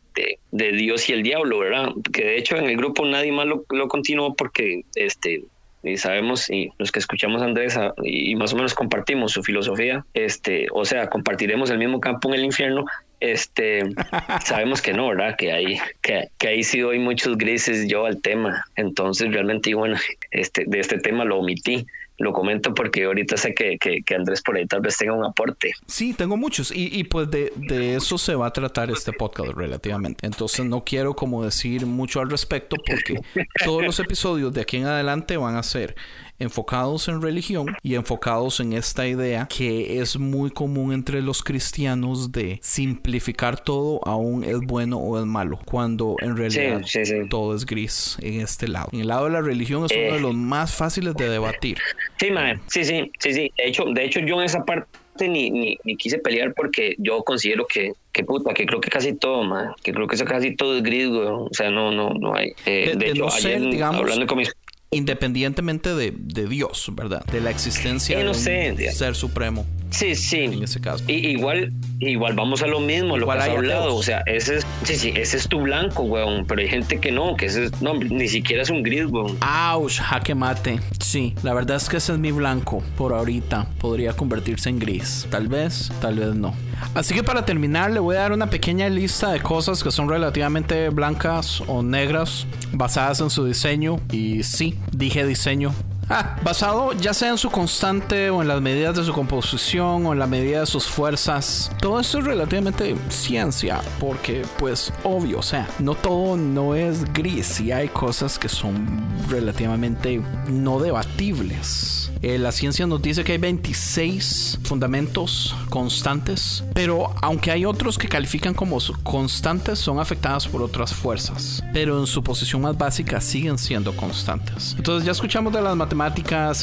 de, 0.50 0.72
Dios 0.72 1.08
y 1.08 1.12
el 1.12 1.22
diablo, 1.22 1.58
¿verdad? 1.58 1.90
Que 2.12 2.24
de 2.24 2.38
hecho 2.38 2.56
en 2.56 2.64
el 2.64 2.76
grupo 2.76 3.04
nadie 3.04 3.32
más 3.32 3.46
lo, 3.46 3.64
lo 3.70 3.88
continuó 3.88 4.34
porque 4.34 4.82
este 4.94 5.44
y 5.84 5.98
sabemos 5.98 6.48
y 6.50 6.70
los 6.78 6.90
que 6.90 6.98
escuchamos 6.98 7.42
a 7.42 7.44
Andrés 7.44 7.78
y 8.02 8.34
más 8.36 8.52
o 8.52 8.56
menos 8.56 8.74
compartimos 8.74 9.32
su 9.32 9.42
filosofía, 9.42 10.04
este, 10.14 10.66
o 10.72 10.84
sea, 10.84 11.08
compartiremos 11.08 11.70
el 11.70 11.78
mismo 11.78 12.00
campo 12.00 12.28
en 12.28 12.34
el 12.36 12.44
infierno, 12.44 12.86
este, 13.20 13.82
sabemos 14.44 14.80
que 14.80 14.92
no, 14.92 15.08
¿verdad? 15.08 15.36
Que 15.36 15.52
ahí, 15.52 15.78
que, 16.00 16.28
que 16.38 16.48
ahí 16.48 16.62
sí 16.62 16.80
doy 16.80 16.98
muchos 16.98 17.36
grises 17.36 17.86
yo 17.88 18.06
al 18.06 18.20
tema. 18.20 18.64
Entonces, 18.76 19.32
realmente, 19.32 19.74
bueno, 19.74 19.96
este, 20.30 20.64
de 20.66 20.80
este 20.80 20.98
tema 20.98 21.24
lo 21.24 21.38
omití 21.38 21.86
lo 22.18 22.32
comento 22.32 22.74
porque 22.74 23.04
ahorita 23.04 23.36
sé 23.36 23.54
que, 23.54 23.76
que, 23.78 24.14
Andrés 24.14 24.42
por 24.42 24.56
ahí 24.56 24.66
tal 24.66 24.80
vez 24.80 24.96
tenga 24.96 25.14
un 25.14 25.24
aporte. 25.24 25.72
Sí, 25.86 26.14
tengo 26.14 26.36
muchos 26.36 26.70
y, 26.70 26.88
y 26.98 27.04
pues 27.04 27.30
de, 27.30 27.52
de, 27.56 27.96
eso 27.96 28.18
se 28.18 28.34
va 28.34 28.46
a 28.46 28.52
tratar 28.52 28.90
este 28.90 29.12
podcast 29.12 29.52
relativamente. 29.52 30.26
Entonces 30.26 30.64
no 30.64 30.84
quiero 30.84 31.14
como 31.14 31.44
decir 31.44 31.86
mucho 31.86 32.20
al 32.20 32.30
respecto 32.30 32.76
porque 32.86 33.20
todos 33.64 33.82
los 33.82 33.98
episodios 33.98 34.52
de 34.52 34.60
aquí 34.60 34.76
en 34.76 34.86
adelante 34.86 35.36
van 35.36 35.56
a 35.56 35.62
ser 35.62 35.96
enfocados 36.38 37.08
en 37.08 37.22
religión 37.22 37.76
y 37.82 37.94
enfocados 37.94 38.60
en 38.60 38.72
esta 38.72 39.06
idea 39.06 39.46
que 39.48 40.00
es 40.00 40.18
muy 40.18 40.50
común 40.50 40.92
entre 40.92 41.22
los 41.22 41.42
cristianos 41.42 42.32
de 42.32 42.58
simplificar 42.62 43.60
todo 43.60 44.00
a 44.06 44.16
un 44.16 44.44
es 44.44 44.58
bueno 44.60 44.98
o 44.98 45.18
es 45.18 45.26
malo, 45.26 45.58
cuando 45.64 46.16
en 46.20 46.36
realidad 46.36 46.82
todo 47.30 47.54
es 47.54 47.64
gris 47.66 48.16
en 48.20 48.40
este 48.40 48.68
lado. 48.68 48.88
En 48.92 49.00
el 49.00 49.08
lado 49.08 49.26
de 49.26 49.30
la 49.30 49.40
religión 49.40 49.84
es 49.84 49.92
uno 49.92 50.12
de 50.12 50.18
eh. 50.18 50.20
los 50.20 50.34
más 50.34 50.74
fáciles 50.74 51.14
de 51.14 51.28
debatir. 51.28 51.78
Sí, 52.18 52.28
sí, 52.68 52.84
sí, 52.84 53.10
sí, 53.18 53.34
sí. 53.34 53.52
De 53.56 53.66
hecho, 53.66 53.84
de 53.84 54.04
hecho 54.04 54.20
yo 54.20 54.40
en 54.40 54.46
esa 54.46 54.64
parte 54.64 54.88
ni, 55.20 55.50
ni, 55.50 55.78
ni, 55.84 55.96
quise 55.96 56.18
pelear 56.18 56.54
porque 56.54 56.96
yo 56.98 57.22
considero 57.22 57.66
que, 57.66 57.92
que 58.12 58.24
puta, 58.24 58.52
que 58.52 58.66
creo 58.66 58.80
que 58.80 58.90
casi 58.90 59.14
todo, 59.14 59.44
man, 59.44 59.72
que 59.82 59.92
creo 59.92 60.06
que 60.08 60.16
eso 60.16 60.24
casi 60.24 60.56
todo 60.56 60.76
es 60.76 60.82
gris, 60.82 61.08
güey. 61.08 61.26
O 61.26 61.48
sea, 61.52 61.70
no, 61.70 61.92
no, 61.92 62.10
no 62.10 62.34
hay. 62.34 62.52
Eh, 62.66 62.94
de, 62.96 63.10
hecho, 63.10 63.28
ayer, 63.32 63.82
hablando 63.82 64.26
con 64.26 64.38
mis 64.38 64.52
independientemente 64.94 65.94
de, 65.94 66.12
de, 66.16 66.46
Dios, 66.46 66.90
¿verdad? 66.92 67.24
De 67.26 67.40
la 67.40 67.50
existencia 67.50 68.18
de 68.18 68.28
un 68.28 68.34
ser 68.34 69.14
supremo. 69.14 69.66
Sí, 69.94 70.16
sí. 70.16 70.38
En 70.38 70.62
ese 70.62 70.80
caso. 70.80 71.04
Y, 71.06 71.28
igual, 71.28 71.72
igual 72.00 72.34
vamos 72.34 72.62
a 72.62 72.66
lo 72.66 72.80
mismo, 72.80 73.16
lo 73.16 73.26
que 73.26 73.32
has 73.32 73.48
hablado. 73.48 73.94
O 73.94 74.02
sea, 74.02 74.22
ese 74.26 74.56
es, 74.56 74.66
sí, 74.82 74.96
sí, 74.96 75.12
ese 75.14 75.36
es 75.36 75.48
tu 75.48 75.60
blanco, 75.60 76.02
weón. 76.02 76.44
Pero 76.46 76.60
hay 76.60 76.68
gente 76.68 76.98
que 76.98 77.12
no, 77.12 77.36
que 77.36 77.46
ese 77.46 77.66
es, 77.66 77.80
no, 77.80 77.94
ni 77.94 78.26
siquiera 78.26 78.62
es 78.62 78.70
un 78.70 78.82
gris, 78.82 79.06
weón. 79.06 79.38
Ouch, 79.72 80.00
jaque 80.00 80.34
mate. 80.34 80.80
Sí, 80.98 81.34
la 81.44 81.54
verdad 81.54 81.76
es 81.76 81.88
que 81.88 81.98
ese 81.98 82.12
es 82.12 82.18
mi 82.18 82.32
blanco. 82.32 82.82
Por 82.96 83.12
ahorita 83.12 83.68
podría 83.78 84.14
convertirse 84.14 84.68
en 84.68 84.80
gris. 84.80 85.28
Tal 85.30 85.46
vez, 85.46 85.92
tal 86.00 86.18
vez 86.18 86.34
no. 86.34 86.54
Así 86.94 87.14
que 87.14 87.22
para 87.22 87.44
terminar, 87.44 87.92
le 87.92 88.00
voy 88.00 88.16
a 88.16 88.20
dar 88.20 88.32
una 88.32 88.50
pequeña 88.50 88.88
lista 88.88 89.30
de 89.30 89.40
cosas 89.40 89.84
que 89.84 89.92
son 89.92 90.08
relativamente 90.08 90.88
blancas 90.88 91.62
o 91.68 91.84
negras 91.84 92.48
basadas 92.72 93.20
en 93.20 93.30
su 93.30 93.44
diseño. 93.44 94.00
Y 94.10 94.42
sí, 94.42 94.74
dije 94.90 95.24
diseño 95.24 95.72
Ah, 96.10 96.36
basado 96.42 96.92
ya 96.92 97.14
sea 97.14 97.30
en 97.30 97.38
su 97.38 97.50
constante 97.50 98.28
o 98.28 98.42
en 98.42 98.48
las 98.48 98.60
medidas 98.60 98.96
de 98.96 99.04
su 99.04 99.12
composición 99.12 100.06
o 100.06 100.12
en 100.12 100.18
la 100.18 100.26
medida 100.26 100.60
de 100.60 100.66
sus 100.66 100.86
fuerzas. 100.86 101.70
Todo 101.80 101.98
eso 101.98 102.18
es 102.18 102.24
relativamente 102.24 102.94
ciencia, 103.08 103.80
porque 103.98 104.42
pues 104.58 104.92
obvio, 105.02 105.38
o 105.38 105.42
sea, 105.42 105.68
no 105.78 105.94
todo 105.94 106.36
no 106.36 106.74
es 106.74 107.10
gris 107.12 107.60
y 107.60 107.72
hay 107.72 107.88
cosas 107.88 108.38
que 108.38 108.48
son 108.48 108.86
relativamente 109.28 110.20
no 110.48 110.78
debatibles. 110.78 112.10
Eh, 112.20 112.38
la 112.38 112.52
ciencia 112.52 112.86
nos 112.86 113.02
dice 113.02 113.22
que 113.22 113.32
hay 113.32 113.38
26 113.38 114.60
fundamentos 114.62 115.54
constantes, 115.68 116.64
pero 116.72 117.14
aunque 117.20 117.50
hay 117.50 117.66
otros 117.66 117.98
que 117.98 118.08
califican 118.08 118.54
como 118.54 118.78
constantes, 119.02 119.78
son 119.78 119.98
afectadas 120.00 120.48
por 120.48 120.62
otras 120.62 120.94
fuerzas, 120.94 121.62
pero 121.72 122.00
en 122.00 122.06
su 122.06 122.22
posición 122.22 122.62
más 122.62 122.76
básica 122.76 123.20
siguen 123.20 123.58
siendo 123.58 123.94
constantes. 123.94 124.74
Entonces 124.76 125.04
ya 125.04 125.12
escuchamos 125.12 125.52
de 125.52 125.60
las 125.60 125.76
matemáticas 125.76 125.93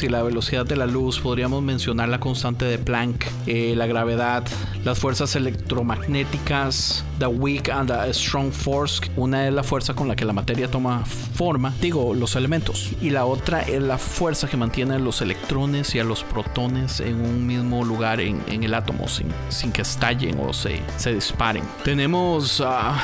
y 0.02 0.08
la 0.08 0.22
velocidad 0.22 0.66
de 0.66 0.76
la 0.76 0.84
luz, 0.84 1.18
podríamos 1.18 1.62
mencionar 1.62 2.10
la 2.10 2.20
constante 2.20 2.66
de 2.66 2.76
Planck, 2.76 3.24
eh, 3.46 3.72
la 3.74 3.86
gravedad, 3.86 4.44
las 4.84 4.98
fuerzas 4.98 5.34
electromagnéticas, 5.36 7.02
the 7.18 7.26
weak 7.26 7.70
and 7.70 7.90
the 7.90 8.12
strong 8.12 8.52
force, 8.52 9.00
una 9.16 9.48
es 9.48 9.54
la 9.54 9.62
fuerza 9.62 9.94
con 9.94 10.06
la 10.06 10.16
que 10.16 10.26
la 10.26 10.34
materia 10.34 10.70
toma 10.70 11.02
forma, 11.06 11.72
digo, 11.80 12.12
los 12.12 12.36
elementos, 12.36 12.92
y 13.00 13.08
la 13.08 13.24
otra 13.24 13.62
es 13.62 13.82
la 13.82 13.96
fuerza 13.96 14.48
que 14.48 14.58
mantiene 14.58 14.98
los 14.98 15.22
electrones 15.22 15.94
y 15.94 15.98
a 15.98 16.04
los 16.04 16.24
protones 16.24 17.00
en 17.00 17.18
un 17.18 17.46
mismo 17.46 17.86
lugar 17.86 18.20
en, 18.20 18.42
el 18.48 18.74
átomo 18.74 19.08
sin, 19.08 19.28
sin, 19.48 19.72
que 19.72 19.80
estallen 19.80 20.38
o 20.40 20.52
se, 20.52 20.82
se 20.98 21.14
disparen. 21.14 21.64
Tenemos 21.84 22.62
ah, 22.64 22.98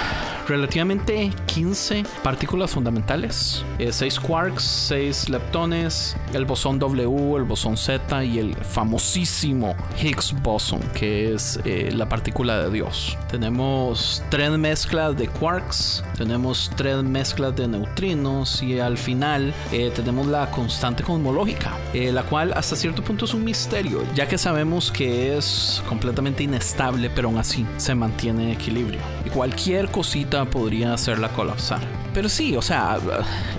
relativamente 0.46 1.30
15 1.46 2.04
partículas 2.22 2.70
fundamentales, 2.70 3.64
6 3.78 4.02
eh, 4.02 4.20
quarks, 4.20 4.62
6 4.62 5.30
leptones, 5.30 6.17
el 6.32 6.44
bosón 6.44 6.78
W, 6.78 7.36
el 7.36 7.44
bosón 7.44 7.76
Z 7.76 8.24
y 8.24 8.38
el 8.38 8.54
famosísimo 8.54 9.74
Higgs 10.00 10.34
boson, 10.42 10.80
que 10.94 11.34
es 11.34 11.58
eh, 11.64 11.90
la 11.94 12.08
partícula 12.08 12.62
de 12.62 12.70
Dios. 12.70 13.16
Tenemos 13.30 14.22
tres 14.30 14.50
mezclas 14.50 15.16
de 15.16 15.28
quarks, 15.28 16.04
tenemos 16.16 16.70
tres 16.76 17.02
mezclas 17.02 17.56
de 17.56 17.68
neutrinos 17.68 18.62
y 18.62 18.78
al 18.78 18.98
final 18.98 19.54
eh, 19.72 19.90
tenemos 19.94 20.26
la 20.26 20.50
constante 20.50 21.02
cosmológica, 21.02 21.72
la 21.94 22.22
cual 22.22 22.52
hasta 22.54 22.76
cierto 22.76 23.02
punto 23.02 23.24
es 23.24 23.34
un 23.34 23.44
misterio, 23.44 24.02
ya 24.14 24.28
que 24.28 24.38
sabemos 24.38 24.90
que 24.90 25.36
es 25.36 25.82
completamente 25.88 26.42
inestable, 26.42 27.10
pero 27.10 27.28
aún 27.28 27.38
así 27.38 27.66
se 27.76 27.94
mantiene 27.94 28.44
en 28.44 28.50
equilibrio. 28.50 29.00
Y 29.24 29.30
cualquier 29.30 29.90
cosita 29.90 30.44
podría 30.44 30.94
hacerla 30.94 31.28
colapsar. 31.30 31.80
Pero 32.14 32.28
sí, 32.28 32.56
o 32.56 32.62
sea, 32.62 32.94
ah, 32.94 32.98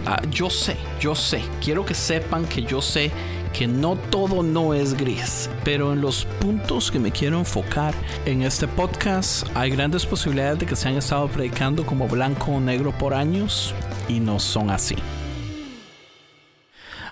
ah, 0.06 0.22
yo 0.30 0.50
sé, 0.50 0.76
yo 1.00 1.16
sé, 1.16 1.42
quiero 1.64 1.86
que 1.86 1.94
sepan 1.94 2.46
que 2.50 2.64
yo 2.64 2.82
sé 2.82 3.12
que 3.54 3.68
no 3.68 3.96
todo 3.96 4.44
no 4.44 4.74
es 4.74 4.96
gris, 4.96 5.50
pero 5.64 5.94
en 5.94 6.02
los 6.02 6.26
puntos 6.26 6.92
que 6.92 7.00
me 7.00 7.12
quiero 7.12 7.40
enfocar 7.40 7.94
en 8.26 8.42
este 8.42 8.68
podcast 8.68 9.48
hay 9.56 9.72
grandes 9.72 10.06
posibilidades 10.06 10.60
de 10.60 10.66
que 10.66 10.76
se 10.76 10.90
han 10.90 10.98
estado 10.98 11.28
predicando 11.28 11.86
como 11.86 12.08
blanco 12.08 12.52
o 12.52 12.60
negro 12.60 12.92
por 12.92 13.14
años 13.14 13.74
y 14.08 14.20
no 14.20 14.40
son 14.40 14.70
así. 14.70 14.96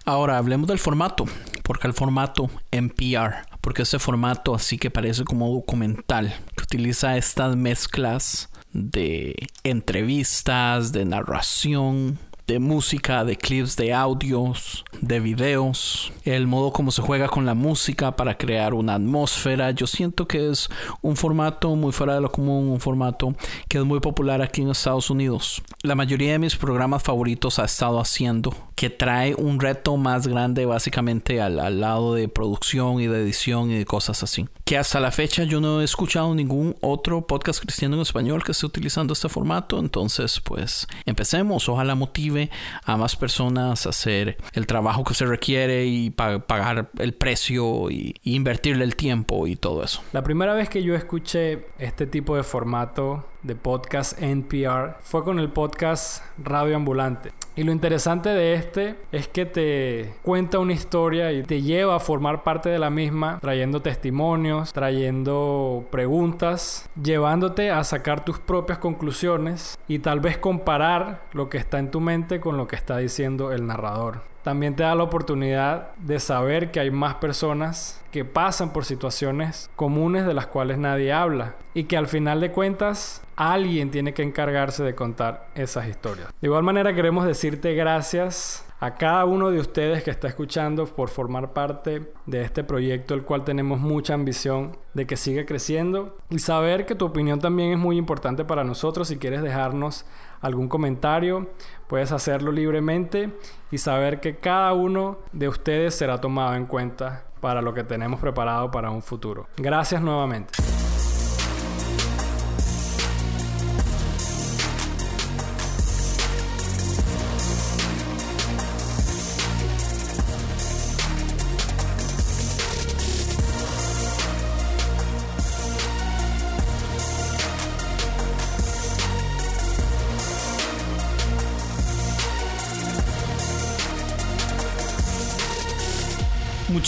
Ahora 0.06 0.38
hablemos 0.38 0.67
del 0.67 0.80
formato 0.80 1.26
porque 1.63 1.88
el 1.88 1.93
formato 1.93 2.50
NPR, 2.71 3.45
porque 3.60 3.82
ese 3.82 4.00
formato 4.00 4.56
así 4.56 4.78
que 4.78 4.89
parece 4.89 5.26
como 5.26 5.52
documental, 5.52 6.34
que 6.56 6.63
utiliza 6.63 7.17
estas 7.17 7.58
mezclas 7.58 8.50
de 8.71 9.36
entrevistas, 9.63 10.91
de 10.93 11.04
narración, 11.04 12.19
de 12.47 12.60
música, 12.60 13.25
de 13.25 13.36
clips 13.36 13.75
de 13.75 13.93
audios, 13.93 14.86
de 15.01 15.19
videos, 15.19 16.13
el 16.23 16.47
modo 16.47 16.71
como 16.71 16.91
se 16.91 17.01
juega 17.01 17.27
con 17.27 17.45
la 17.45 17.53
música 17.53 18.15
para 18.15 18.38
crear 18.38 18.73
una 18.73 18.95
atmósfera. 18.95 19.71
Yo 19.71 19.86
siento 19.86 20.27
que 20.27 20.49
es 20.49 20.69
un 21.01 21.17
formato 21.17 21.75
muy 21.75 21.91
fuera 21.91 22.15
de 22.15 22.21
lo 22.21 22.31
común, 22.31 22.69
un 22.69 22.79
formato 22.79 23.36
que 23.67 23.79
es 23.79 23.83
muy 23.83 23.99
popular 23.99 24.41
aquí 24.41 24.62
en 24.62 24.69
Estados 24.69 25.10
Unidos. 25.10 25.62
La 25.83 25.95
mayoría 25.95 26.31
de 26.31 26.39
mis 26.39 26.55
programas 26.55 27.03
favoritos 27.03 27.60
ha 27.60 27.65
estado 27.65 27.99
haciendo, 27.99 28.55
que 28.75 28.89
trae 28.89 29.36
un 29.36 29.60
reto 29.60 29.97
más 29.97 30.25
grande 30.27 30.65
básicamente 30.65 31.41
al, 31.41 31.60
al 31.60 31.81
lado 31.81 32.13
de 32.13 32.29
producción 32.29 33.01
y 33.01 33.07
de 33.07 33.21
edición 33.21 33.71
y 33.71 33.77
de 33.77 33.86
cosas 33.86 34.23
así. 34.23 34.47
Que 34.67 34.77
hasta 34.77 34.99
la 34.99 35.12
fecha 35.12 35.45
yo 35.45 35.62
no 35.62 35.80
he 35.80 35.86
escuchado 35.86 36.36
ningún 36.36 36.75
otro 36.82 37.25
podcast 37.25 37.62
cristiano 37.62 37.95
en 37.95 38.01
español 38.01 38.43
que 38.43 38.51
esté 38.51 38.65
utilizando 38.65 39.13
este 39.13 39.30
formato. 39.30 39.80
Entonces, 39.80 40.41
pues 40.41 40.88
empecemos. 41.06 41.69
Ojalá 41.69 41.95
motive 41.95 42.49
a 42.84 42.97
más 42.97 43.15
personas 43.15 43.86
a 43.86 43.91
hacer 43.91 44.36
el 44.51 44.67
trabajo 44.67 45.06
que 45.06 45.13
se 45.13 45.25
requiere 45.25 45.86
y 45.86 46.10
pagar 46.10 46.89
el 46.99 47.13
precio 47.13 47.89
y, 47.89 48.15
invertirle 48.23 48.84
el 48.84 48.97
tiempo 48.97 49.47
y 49.47 49.56
todo 49.56 49.86
eso. 49.86 50.01
La 50.12 50.21
primera 50.21 50.53
vez 50.53 50.67
que 50.67 50.84
yo 50.84 50.95
escuché 50.95 51.67
este 51.80 52.06
tipo 52.06 52.36
de 52.36 52.43
formato 52.43 53.25
de 53.43 53.56
podcast 53.56 54.21
NPR 54.21 54.97
fue 54.99 55.23
con 55.23 55.39
el 55.39 55.47
podcast 55.49 56.21
Radio 56.38 56.75
Ambulante. 56.75 57.32
Y 57.57 57.63
lo 57.63 57.71
interesante 57.71 58.29
de 58.29 58.53
este 58.53 58.95
es 59.11 59.27
que 59.27 59.47
te 59.47 60.13
cuenta 60.21 60.59
una 60.59 60.73
historia 60.73 61.31
y 61.31 61.41
te 61.41 61.63
lleva 61.63 61.95
a 61.95 61.99
formar 61.99 62.43
parte 62.43 62.69
de 62.69 62.77
la 62.77 62.91
misma, 62.91 63.39
trayendo 63.41 63.81
testimonios, 63.81 64.73
trayendo 64.73 65.87
preguntas, 65.89 66.87
llevándote 67.01 67.71
a 67.71 67.83
sacar 67.83 68.23
tus 68.23 68.37
propias 68.37 68.77
conclusiones 68.77 69.75
y 69.87 69.97
tal 69.97 70.19
vez 70.19 70.37
comparar 70.37 71.23
lo 71.33 71.49
que 71.49 71.57
está 71.57 71.79
en 71.79 71.89
tu 71.89 71.99
mente 71.99 72.39
con 72.39 72.57
lo 72.57 72.67
que 72.67 72.75
está 72.75 72.99
diciendo 72.99 73.51
el 73.51 73.65
narrador 73.65 74.21
también 74.47 74.77
te 74.77 74.83
da 74.83 74.95
la 74.95 75.03
oportunidad 75.03 75.93
de 75.97 76.21
saber 76.21 76.71
que 76.71 76.79
hay 76.79 76.89
más 76.89 77.15
personas 77.15 78.01
que 78.13 78.23
pasan 78.23 78.71
por 78.71 78.86
situaciones 78.86 79.69
comunes 79.75 80.25
de 80.25 80.33
las 80.33 80.47
cuales 80.47 80.77
nadie 80.77 81.12
habla 81.12 81.55
y 81.73 81.83
que 81.83 81.97
al 81.97 82.07
final 82.07 82.39
de 82.39 82.53
cuentas 82.53 83.21
alguien 83.36 83.91
tiene 83.91 84.13
que 84.13 84.23
encargarse 84.23 84.86
de 84.86 84.95
contar 84.95 85.49
esas 85.53 85.89
historias. 85.89 86.29
De 86.39 86.47
igual 86.47 86.63
manera 86.63 86.95
queremos 86.95 87.25
decirte 87.25 87.73
gracias 87.75 88.65
a 88.79 88.93
cada 88.95 89.25
uno 89.25 89.49
de 89.49 89.60
ustedes 89.60 90.03
que 90.03 90.12
está 90.12 90.27
escuchando 90.27 90.86
por 90.86 91.10
formar 91.10 91.51
parte 91.51 92.13
de 92.25 92.41
este 92.41 92.63
proyecto, 92.63 93.15
el 93.15 93.23
cual 93.23 93.43
tenemos 93.43 93.79
mucha 93.79 94.13
ambición 94.13 94.77
de 94.93 95.05
que 95.05 95.17
siga 95.17 95.45
creciendo 95.45 96.15
y 96.29 96.39
saber 96.39 96.86
que 96.86 96.95
tu 96.95 97.05
opinión 97.05 97.39
también 97.39 97.71
es 97.71 97.77
muy 97.79 97.97
importante 97.97 98.45
para 98.45 98.63
nosotros. 98.63 99.07
Si 99.07 99.17
quieres 99.17 99.41
dejarnos 99.41 100.05
algún 100.41 100.67
comentario, 100.67 101.50
puedes 101.88 102.12
hacerlo 102.12 102.52
libremente 102.52 103.32
y 103.71 103.78
saber 103.78 104.19
que 104.19 104.38
cada 104.38 104.73
uno 104.73 105.19
de 105.32 105.47
ustedes 105.47 105.95
será 105.95 106.19
tomado 106.19 106.56
en 106.56 106.65
cuenta 106.65 107.26
para 107.41 107.62
lo 107.62 107.73
que 107.73 107.84
tenemos 107.84 108.19
preparado 108.19 108.71
para 108.71 108.89
un 108.89 109.02
futuro. 109.02 109.47
Gracias 109.58 110.02
nuevamente. 110.02 110.54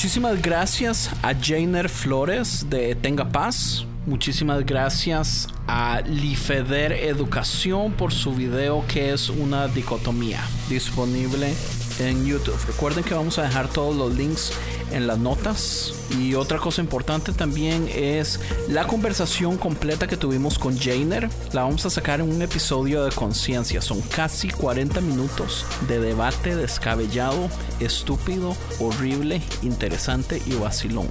Muchísimas 0.10 0.41
gracias 0.41 1.12
a 1.22 1.36
Jainer 1.39 1.88
Flores 1.88 2.65
de 2.67 2.95
Tenga 2.95 3.30
Paz. 3.30 3.86
Muchísimas 4.08 4.65
gracias 4.65 5.48
a 5.67 6.02
Lifeder 6.02 6.93
Educación 6.93 7.91
por 7.91 8.12
su 8.12 8.34
video 8.34 8.84
que 8.88 9.13
es 9.13 9.30
una 9.30 9.67
dicotomía 9.67 10.41
disponible 10.67 11.54
en 12.00 12.26
YouTube. 12.26 12.58
Recuerden 12.68 13.04
que 13.04 13.14
vamos 13.14 13.38
a 13.38 13.44
dejar 13.44 13.68
todos 13.68 13.96
los 13.96 14.14
links 14.16 14.52
en 14.92 15.08
las 15.08 15.20
notas. 15.20 15.94
Y 16.18 16.34
otra 16.34 16.58
cosa 16.58 16.82
importante 16.82 17.32
también 17.34 17.90
es 17.94 18.40
la 18.68 18.88
conversación 18.88 19.58
completa 19.58 20.08
que 20.08 20.18
tuvimos 20.18 20.58
con 20.58 20.78
Jainer. 20.78 21.30
La 21.54 21.64
vamos 21.64 21.86
a 21.86 21.90
sacar 21.90 22.20
en 22.20 22.30
un 22.30 22.42
episodio 22.42 23.04
de 23.04 23.12
conciencia. 23.12 23.82
Son 23.82 24.02
casi 24.02 24.50
40 24.50 25.02
minutos 25.02 25.66
de 25.88 26.00
debate 26.00 26.56
descabellado, 26.56 27.50
estúpido, 27.80 28.56
horrible, 28.80 29.42
interesante 29.62 30.42
y 30.46 30.56
vacilón. 30.56 31.08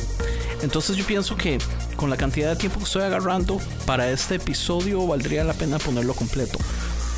Entonces 0.62 0.96
yo 0.96 1.07
pienso 1.07 1.37
que 1.37 1.59
con 1.96 2.11
la 2.11 2.16
cantidad 2.16 2.51
de 2.51 2.57
tiempo 2.57 2.79
que 2.79 2.85
estoy 2.85 3.03
agarrando 3.03 3.61
para 3.87 4.11
este 4.11 4.37
episodio 4.37 5.07
valdría 5.07 5.44
la 5.44 5.55
pena 5.55 5.79
ponerlo 5.79 6.14
completo 6.14 6.59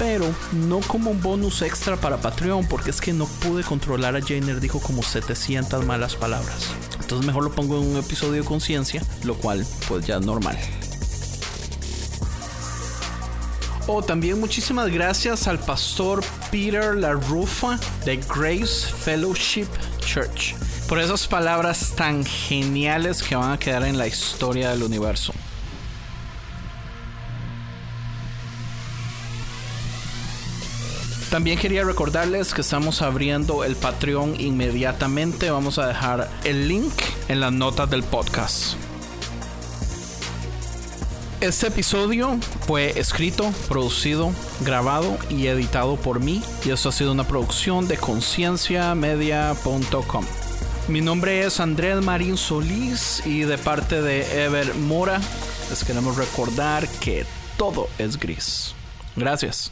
pero 0.00 0.34
no 0.52 0.80
como 0.80 1.10
un 1.10 1.20
bonus 1.20 1.60
extra 1.60 1.94
para 1.94 2.16
Patreon, 2.16 2.66
porque 2.66 2.88
es 2.88 3.02
que 3.02 3.12
no 3.12 3.26
pude 3.26 3.62
controlar 3.62 4.16
a 4.16 4.22
Jainer, 4.22 4.58
dijo 4.58 4.80
como 4.80 5.02
700 5.02 5.84
malas 5.84 6.16
palabras. 6.16 6.70
Entonces 7.00 7.26
mejor 7.26 7.44
lo 7.44 7.52
pongo 7.52 7.78
en 7.78 7.86
un 7.86 7.96
episodio 7.98 8.40
de 8.40 8.48
conciencia, 8.48 9.02
lo 9.24 9.34
cual 9.34 9.66
pues 9.88 10.06
ya 10.06 10.16
es 10.16 10.24
normal. 10.24 10.56
Oh, 13.88 14.02
también 14.02 14.40
muchísimas 14.40 14.90
gracias 14.90 15.46
al 15.46 15.58
pastor 15.58 16.24
Peter 16.50 16.96
LaRufa 16.96 17.78
de 18.06 18.16
Grace 18.34 18.86
Fellowship 19.04 19.66
Church 19.98 20.54
por 20.88 20.98
esas 20.98 21.26
palabras 21.28 21.92
tan 21.94 22.24
geniales 22.24 23.22
que 23.22 23.36
van 23.36 23.52
a 23.52 23.58
quedar 23.58 23.84
en 23.84 23.98
la 23.98 24.06
historia 24.06 24.70
del 24.70 24.82
universo. 24.82 25.29
También 31.30 31.58
quería 31.58 31.84
recordarles 31.84 32.52
que 32.52 32.60
estamos 32.60 33.00
abriendo 33.02 33.62
el 33.62 33.76
Patreon 33.76 34.34
inmediatamente. 34.40 35.52
Vamos 35.52 35.78
a 35.78 35.86
dejar 35.86 36.28
el 36.42 36.66
link 36.66 36.92
en 37.28 37.38
las 37.38 37.52
notas 37.52 37.88
del 37.88 38.02
podcast. 38.02 38.74
Este 41.40 41.68
episodio 41.68 42.36
fue 42.66 42.98
escrito, 42.98 43.54
producido, 43.68 44.32
grabado 44.62 45.16
y 45.30 45.46
editado 45.46 45.94
por 45.94 46.18
mí 46.18 46.42
y 46.64 46.70
esto 46.70 46.88
ha 46.88 46.92
sido 46.92 47.12
una 47.12 47.28
producción 47.28 47.86
de 47.86 47.96
concienciamedia.com. 47.96 50.24
Mi 50.88 51.00
nombre 51.00 51.46
es 51.46 51.60
Andrés 51.60 52.02
Marín 52.02 52.36
Solís 52.36 53.24
y 53.24 53.42
de 53.42 53.56
parte 53.56 54.02
de 54.02 54.44
Ever 54.44 54.74
Mora 54.74 55.20
les 55.70 55.84
queremos 55.84 56.16
recordar 56.16 56.88
que 56.98 57.24
todo 57.56 57.88
es 57.98 58.18
gris. 58.18 58.74
Gracias. 59.14 59.70